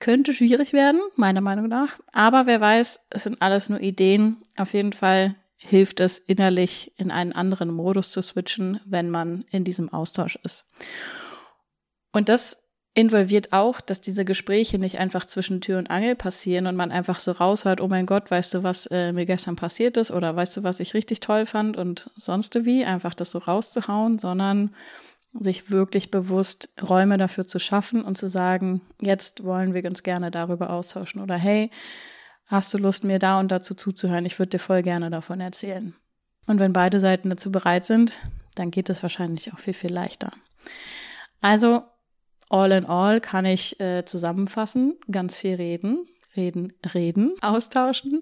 Könnte 0.02 0.34
schwierig 0.34 0.74
werden, 0.74 1.00
meiner 1.16 1.42
Meinung 1.42 1.68
nach. 1.68 2.00
Aber 2.12 2.48
wer 2.48 2.60
weiß, 2.60 3.02
es 3.12 3.24
sind 3.24 3.42
alles 3.42 3.70
nur 3.70 3.80
Ideen. 3.80 4.38
Auf 4.58 4.74
jeden 4.74 4.94
Fall 4.94 5.36
hilft 5.56 6.00
es 6.00 6.18
innerlich 6.18 6.92
in 6.98 7.12
einen 7.12 7.34
anderen 7.34 7.70
Modus 7.70 8.10
zu 8.12 8.22
switchen, 8.24 8.82
wenn 8.84 9.12
man 9.12 9.46
in 9.52 9.64
diesem 9.64 9.94
Austausch 9.94 10.40
ist. 10.44 10.66
Und 12.12 12.30
das 12.30 12.64
involviert 12.94 13.54
auch, 13.54 13.80
dass 13.80 14.02
diese 14.02 14.26
Gespräche 14.26 14.80
nicht 14.80 14.98
einfach 14.98 15.26
zwischen 15.26 15.62
Tür 15.62 15.78
und 15.78 15.92
Angel 15.92 16.16
passieren 16.16 16.66
und 16.66 16.76
man 16.76 16.92
einfach 16.92 17.20
so 17.20 17.32
raushört, 17.32 17.80
oh 17.80 17.88
mein 17.88 18.08
Gott, 18.08 18.30
weißt 18.32 18.56
du, 18.56 18.64
was 18.64 18.88
äh, 18.88 19.14
mir 19.14 19.26
gestern 19.26 19.56
passiert 19.56 19.98
ist 19.98 20.12
oder 20.12 20.36
weißt 20.36 20.58
du, 20.58 20.64
was 20.64 20.80
ich 20.80 20.96
richtig 20.96 21.20
toll 21.20 21.46
fand 21.46 21.78
und 21.78 22.10
sonst 22.18 22.66
wie, 22.66 22.84
einfach 22.84 23.14
das 23.14 23.32
so 23.32 23.38
rauszuhauen, 23.38 24.20
sondern 24.20 24.76
sich 25.34 25.72
wirklich 25.72 26.12
bewusst 26.12 26.70
Räume 26.82 27.18
dafür 27.18 27.46
zu 27.46 27.60
schaffen 27.60 28.04
und 28.04 28.18
zu 28.18 28.30
sagen, 28.30 28.82
jetzt 29.00 29.44
wollen 29.44 29.74
wir 29.74 29.86
uns 29.86 30.04
gerne 30.04 30.32
darüber 30.32 30.72
austauschen 30.72 31.22
oder 31.22 31.36
hey, 31.36 31.72
hast 32.48 32.74
du 32.74 32.78
Lust, 32.78 33.04
mir 33.04 33.20
da 33.20 33.40
und 33.40 33.52
dazu 33.52 33.74
zuzuhören? 33.74 34.26
Ich 34.26 34.38
würde 34.38 34.52
dir 34.52 34.60
voll 34.60 34.84
gerne 34.84 35.10
davon 35.10 35.40
erzählen. 35.40 35.96
Und 36.48 36.60
wenn 36.60 36.74
beide 36.74 37.00
Seiten 37.00 37.30
dazu 37.30 37.52
bereit 37.52 37.86
sind, 37.86 38.20
dann 38.56 38.72
geht 38.72 38.90
es 38.90 39.04
wahrscheinlich 39.04 39.54
auch 39.54 39.60
viel, 39.60 39.74
viel 39.74 39.94
leichter. 39.94 40.32
Also 41.40 41.84
all 42.50 42.72
in 42.72 42.86
all 42.86 43.22
kann 43.22 43.46
ich 43.46 43.80
äh, 43.80 44.04
zusammenfassen, 44.04 44.98
ganz 45.10 45.38
viel 45.38 45.56
reden, 45.56 46.06
reden, 46.36 46.74
reden, 46.94 47.34
austauschen, 47.42 48.22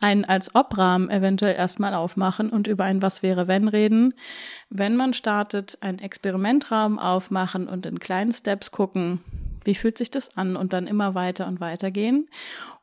einen 0.00 0.24
als 0.24 0.54
Ob-Rahmen 0.54 1.10
eventuell 1.10 1.54
erstmal 1.54 1.94
aufmachen 1.94 2.50
und 2.50 2.66
über 2.66 2.84
ein 2.84 3.02
Was 3.02 3.22
wäre 3.22 3.48
wenn 3.48 3.68
reden. 3.68 4.14
Wenn 4.68 4.96
man 4.96 5.14
startet, 5.14 5.78
einen 5.80 5.98
Experimentraum 5.98 6.98
aufmachen 6.98 7.68
und 7.68 7.86
in 7.86 7.98
kleinen 7.98 8.32
Steps 8.32 8.70
gucken, 8.70 9.20
wie 9.64 9.74
fühlt 9.74 9.98
sich 9.98 10.10
das 10.10 10.36
an 10.36 10.56
und 10.56 10.72
dann 10.72 10.86
immer 10.86 11.14
weiter 11.14 11.46
und 11.46 11.60
weiter 11.60 11.90
gehen 11.90 12.28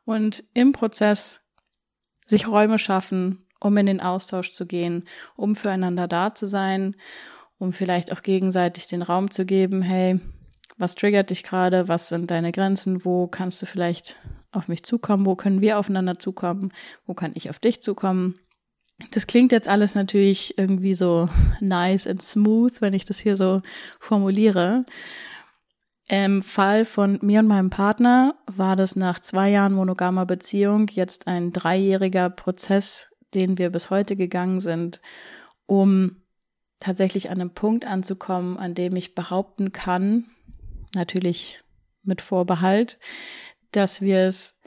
und 0.04 0.44
im 0.54 0.72
Prozess 0.72 1.40
sich 2.26 2.46
Räume 2.46 2.78
schaffen, 2.78 3.46
um 3.60 3.76
in 3.76 3.86
den 3.86 4.00
Austausch 4.00 4.52
zu 4.52 4.66
gehen, 4.66 5.04
um 5.36 5.56
füreinander 5.56 6.06
da 6.06 6.34
zu 6.34 6.46
sein, 6.46 6.94
um 7.58 7.72
vielleicht 7.72 8.12
auch 8.12 8.22
gegenseitig 8.22 8.86
den 8.86 9.02
Raum 9.02 9.30
zu 9.30 9.44
geben, 9.44 9.82
hey, 9.82 10.20
was 10.76 10.94
triggert 10.94 11.30
dich 11.30 11.42
gerade, 11.42 11.88
was 11.88 12.08
sind 12.08 12.30
deine 12.30 12.52
Grenzen, 12.52 13.04
wo 13.04 13.26
kannst 13.26 13.60
du 13.60 13.66
vielleicht 13.66 14.16
auf 14.52 14.68
mich 14.68 14.82
zukommen, 14.82 15.26
wo 15.26 15.36
können 15.36 15.60
wir 15.60 15.78
aufeinander 15.78 16.18
zukommen, 16.18 16.72
wo 17.06 17.14
kann 17.14 17.32
ich 17.34 17.50
auf 17.50 17.58
dich 17.58 17.82
zukommen. 17.82 18.38
Das 19.12 19.26
klingt 19.26 19.52
jetzt 19.52 19.68
alles 19.68 19.94
natürlich 19.94 20.58
irgendwie 20.58 20.94
so 20.94 21.28
nice 21.60 22.06
and 22.06 22.22
smooth, 22.22 22.80
wenn 22.80 22.94
ich 22.94 23.04
das 23.04 23.18
hier 23.18 23.36
so 23.36 23.62
formuliere. 24.00 24.84
Im 26.08 26.42
Fall 26.42 26.84
von 26.84 27.18
mir 27.20 27.40
und 27.40 27.48
meinem 27.48 27.70
Partner 27.70 28.34
war 28.46 28.76
das 28.76 28.96
nach 28.96 29.20
zwei 29.20 29.50
Jahren 29.50 29.74
monogamer 29.74 30.24
Beziehung 30.24 30.88
jetzt 30.88 31.26
ein 31.26 31.52
dreijähriger 31.52 32.30
Prozess, 32.30 33.14
den 33.34 33.58
wir 33.58 33.70
bis 33.70 33.90
heute 33.90 34.16
gegangen 34.16 34.60
sind, 34.60 35.02
um 35.66 36.16
tatsächlich 36.80 37.30
an 37.30 37.40
einem 37.40 37.50
Punkt 37.50 37.86
anzukommen, 37.86 38.56
an 38.56 38.74
dem 38.74 38.96
ich 38.96 39.14
behaupten 39.14 39.72
kann, 39.72 40.24
natürlich 40.94 41.62
mit 42.02 42.22
Vorbehalt, 42.22 42.98
dass 43.72 44.00
wir 44.00 44.20
es 44.20 44.60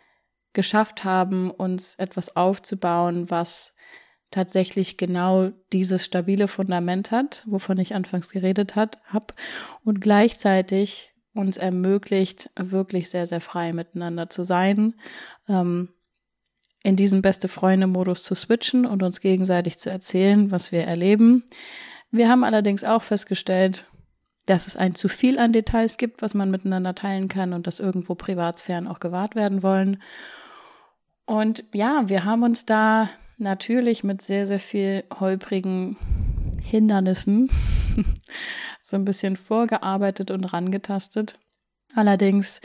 geschafft 0.53 1.03
haben, 1.03 1.51
uns 1.51 1.95
etwas 1.95 2.35
aufzubauen, 2.35 3.29
was 3.29 3.73
tatsächlich 4.31 4.97
genau 4.97 5.51
dieses 5.73 6.05
stabile 6.05 6.47
Fundament 6.47 7.11
hat, 7.11 7.43
wovon 7.47 7.77
ich 7.77 7.93
anfangs 7.95 8.29
geredet 8.29 8.75
hat, 8.75 8.99
hab 9.05 9.33
und 9.83 10.01
gleichzeitig 10.01 11.13
uns 11.33 11.57
ermöglicht, 11.57 12.49
wirklich 12.57 13.09
sehr, 13.09 13.27
sehr 13.27 13.41
frei 13.41 13.73
miteinander 13.73 14.29
zu 14.29 14.43
sein, 14.43 14.95
ähm, 15.47 15.89
in 16.83 16.95
diesem 16.95 17.21
beste 17.21 17.47
Freunde-Modus 17.47 18.23
zu 18.23 18.35
switchen 18.35 18.85
und 18.85 19.03
uns 19.03 19.21
gegenseitig 19.21 19.77
zu 19.77 19.89
erzählen, 19.89 20.49
was 20.49 20.71
wir 20.71 20.83
erleben. 20.83 21.45
Wir 22.09 22.27
haben 22.27 22.43
allerdings 22.43 22.83
auch 22.83 23.03
festgestellt, 23.03 23.87
dass 24.45 24.67
es 24.67 24.75
ein 24.75 24.95
zu 24.95 25.07
viel 25.07 25.37
an 25.39 25.53
Details 25.53 25.97
gibt, 25.97 26.21
was 26.21 26.33
man 26.33 26.51
miteinander 26.51 26.95
teilen 26.95 27.27
kann 27.27 27.53
und 27.53 27.67
dass 27.67 27.79
irgendwo 27.79 28.15
Privatsphären 28.15 28.87
auch 28.87 28.99
gewahrt 28.99 29.35
werden 29.35 29.63
wollen. 29.63 30.01
Und 31.25 31.63
ja, 31.73 32.03
wir 32.07 32.25
haben 32.25 32.43
uns 32.43 32.65
da 32.65 33.09
natürlich 33.37 34.03
mit 34.03 34.21
sehr, 34.21 34.47
sehr 34.47 34.59
viel 34.59 35.03
holprigen 35.19 35.97
Hindernissen 36.61 37.49
so 38.81 38.95
ein 38.95 39.05
bisschen 39.05 39.35
vorgearbeitet 39.35 40.31
und 40.31 40.45
rangetastet. 40.45 41.39
Allerdings 41.95 42.61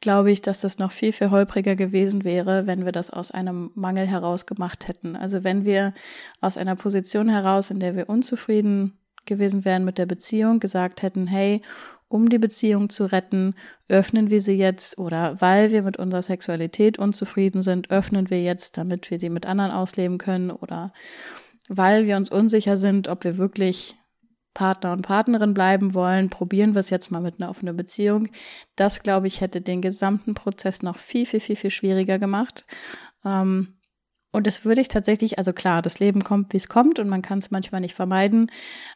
glaube 0.00 0.30
ich, 0.30 0.42
dass 0.42 0.60
das 0.60 0.78
noch 0.78 0.92
viel, 0.92 1.12
viel 1.12 1.30
holpriger 1.30 1.74
gewesen 1.74 2.24
wäre, 2.24 2.66
wenn 2.66 2.84
wir 2.84 2.92
das 2.92 3.10
aus 3.10 3.30
einem 3.30 3.70
Mangel 3.74 4.06
heraus 4.06 4.46
gemacht 4.46 4.88
hätten. 4.88 5.16
Also 5.16 5.44
wenn 5.44 5.64
wir 5.64 5.94
aus 6.40 6.58
einer 6.58 6.76
Position 6.76 7.28
heraus, 7.28 7.70
in 7.70 7.80
der 7.80 7.96
wir 7.96 8.08
unzufrieden 8.08 8.98
gewesen 9.26 9.64
wären 9.64 9.84
mit 9.84 9.98
der 9.98 10.06
Beziehung, 10.06 10.60
gesagt 10.60 11.02
hätten, 11.02 11.26
hey, 11.26 11.62
um 12.08 12.28
die 12.28 12.38
Beziehung 12.38 12.88
zu 12.88 13.04
retten, 13.04 13.54
öffnen 13.88 14.30
wir 14.30 14.40
sie 14.40 14.56
jetzt 14.56 14.96
oder 14.98 15.40
weil 15.40 15.72
wir 15.72 15.82
mit 15.82 15.96
unserer 15.96 16.22
Sexualität 16.22 16.98
unzufrieden 16.98 17.62
sind, 17.62 17.90
öffnen 17.90 18.30
wir 18.30 18.42
jetzt, 18.42 18.78
damit 18.78 19.10
wir 19.10 19.18
sie 19.18 19.30
mit 19.30 19.46
anderen 19.46 19.72
ausleben 19.72 20.18
können 20.18 20.50
oder 20.50 20.92
weil 21.68 22.06
wir 22.06 22.16
uns 22.16 22.30
unsicher 22.30 22.76
sind, 22.76 23.08
ob 23.08 23.24
wir 23.24 23.38
wirklich 23.38 23.96
Partner 24.54 24.92
und 24.92 25.02
Partnerin 25.02 25.52
bleiben 25.52 25.92
wollen, 25.92 26.30
probieren 26.30 26.74
wir 26.74 26.80
es 26.80 26.88
jetzt 26.88 27.10
mal 27.10 27.20
mit 27.20 27.40
einer 27.40 27.50
offenen 27.50 27.76
Beziehung. 27.76 28.28
Das, 28.74 29.02
glaube 29.02 29.26
ich, 29.26 29.42
hätte 29.42 29.60
den 29.60 29.82
gesamten 29.82 30.32
Prozess 30.34 30.82
noch 30.82 30.96
viel, 30.96 31.26
viel, 31.26 31.40
viel, 31.40 31.56
viel 31.56 31.70
schwieriger 31.70 32.18
gemacht. 32.18 32.64
Ähm, 33.22 33.75
und 34.36 34.46
das 34.46 34.66
würde 34.66 34.82
ich 34.82 34.88
tatsächlich, 34.88 35.38
also 35.38 35.54
klar, 35.54 35.80
das 35.80 35.98
Leben 35.98 36.22
kommt, 36.22 36.52
wie 36.52 36.58
es 36.58 36.68
kommt 36.68 36.98
und 36.98 37.08
man 37.08 37.22
kann 37.22 37.38
es 37.38 37.50
manchmal 37.50 37.80
nicht 37.80 37.94
vermeiden, 37.94 38.50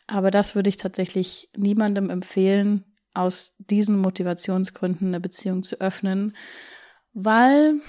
aber 0.07 0.31
das 0.31 0.55
würde 0.55 0.69
ich 0.69 0.77
tatsächlich 0.77 1.49
niemandem 1.57 2.11
empfehlen, 2.11 2.85
aus 3.15 3.55
diesen 3.57 3.99
Motivationsgründen 3.99 5.09
eine 5.09 5.21
Beziehung 5.21 5.63
zu 5.63 5.81
öffnen, 5.81 6.37
weil 7.15 7.81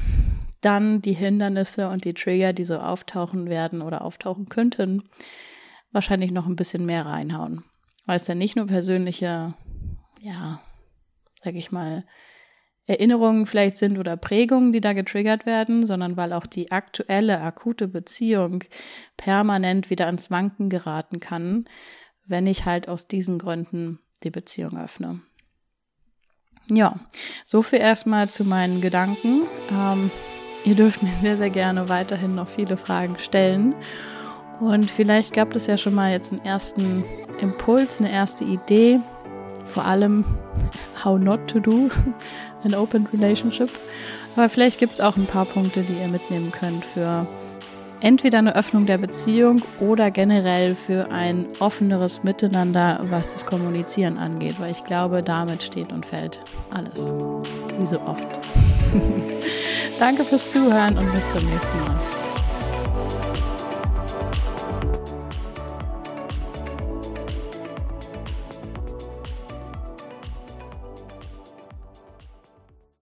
dann 0.62 1.02
die 1.02 1.12
Hindernisse 1.12 1.90
und 1.90 2.06
die 2.06 2.14
Trigger, 2.14 2.54
die 2.54 2.64
so 2.64 2.78
auftauchen 2.78 3.50
werden 3.50 3.82
oder 3.82 4.06
auftauchen 4.06 4.48
könnten, 4.48 5.04
wahrscheinlich 5.92 6.32
noch 6.32 6.48
ein 6.48 6.56
bisschen 6.56 6.86
mehr 6.86 7.06
reinhauen. 7.06 7.66
Weil 8.06 8.16
es 8.16 8.28
ja 8.28 8.36
nicht 8.36 8.56
nur 8.56 8.68
persönliche, 8.68 9.54
ja, 10.22 10.62
sag 11.44 11.56
ich 11.56 11.74
mal, 11.74 12.06
Erinnerungen 12.92 13.46
vielleicht 13.46 13.78
sind 13.78 13.98
oder 13.98 14.18
Prägungen, 14.18 14.74
die 14.74 14.82
da 14.82 14.92
getriggert 14.92 15.46
werden, 15.46 15.86
sondern 15.86 16.18
weil 16.18 16.34
auch 16.34 16.46
die 16.46 16.72
aktuelle, 16.72 17.40
akute 17.40 17.88
Beziehung 17.88 18.66
permanent 19.16 19.90
wieder 19.90 20.08
ans 20.08 20.30
Wanken 20.30 20.70
geraten 20.70 21.20
kann, 21.20 21.66
wenn 22.26 22.48
ich 22.48 22.66
halt 22.66 22.90
aus 22.90 23.08
diesen 23.08 23.40
Gründen 23.40 24.00
die 24.24 24.30
Beziehung 24.30 24.78
öffne. 24.78 25.22
Ja, 26.68 27.00
so 27.46 27.62
viel 27.62 27.80
erstmal 27.80 28.30
zu 28.30 28.44
meinen 28.44 28.82
Gedanken. 28.82 29.44
Ähm, 29.72 30.12
ihr 30.66 30.76
dürft 30.76 31.02
mir 31.02 31.14
sehr, 31.22 31.38
sehr 31.38 31.50
gerne 31.50 31.88
weiterhin 31.88 32.36
noch 32.36 32.50
viele 32.50 32.76
Fragen 32.76 33.18
stellen. 33.18 33.74
Und 34.60 34.92
vielleicht 34.92 35.34
gab 35.34 35.56
es 35.56 35.68
ja 35.68 35.78
schon 35.78 35.96
mal 35.96 36.12
jetzt 36.12 36.32
einen 36.32 36.46
ersten 36.46 37.04
Impuls, 37.40 38.00
eine 38.00 38.12
erste 38.12 38.44
Idee, 38.44 39.00
vor 39.64 39.86
allem 39.86 40.26
how 41.04 41.18
not 41.18 41.48
to 41.48 41.60
do 41.60 41.90
an 42.64 42.74
open 42.74 43.08
relationship. 43.14 43.70
Aber 44.36 44.50
vielleicht 44.50 44.80
gibt 44.80 44.94
es 44.94 45.02
auch 45.02 45.18
ein 45.18 45.26
paar 45.26 45.46
Punkte, 45.46 45.82
die 45.82 45.94
ihr 45.94 46.08
mitnehmen 46.08 46.52
könnt 46.52 46.86
für 46.86 47.28
entweder 48.02 48.40
eine 48.40 48.56
Öffnung 48.56 48.86
der 48.86 48.98
Beziehung 48.98 49.62
oder 49.80 50.12
generell 50.12 50.76
für 50.76 51.12
ein 51.12 51.48
offeneres 51.60 52.24
Miteinander, 52.24 53.00
was 53.10 53.34
das 53.34 53.46
Kommunizieren 53.46 54.18
angeht, 54.18 54.60
weil 54.60 54.72
ich 54.72 54.84
glaube, 54.84 55.24
damit 55.24 55.64
steht 55.64 55.92
und 55.92 56.06
fällt 56.06 56.40
alles. 56.72 57.14
Wie 57.78 57.86
so 57.86 58.02
oft. 58.02 58.28
Danke 60.00 60.26
fürs 60.26 60.52
Zuhören 60.52 60.98
und 60.98 61.12
bis 61.12 61.32
zum 61.34 61.50
nächsten 61.50 61.80
Mal. 61.80 62.21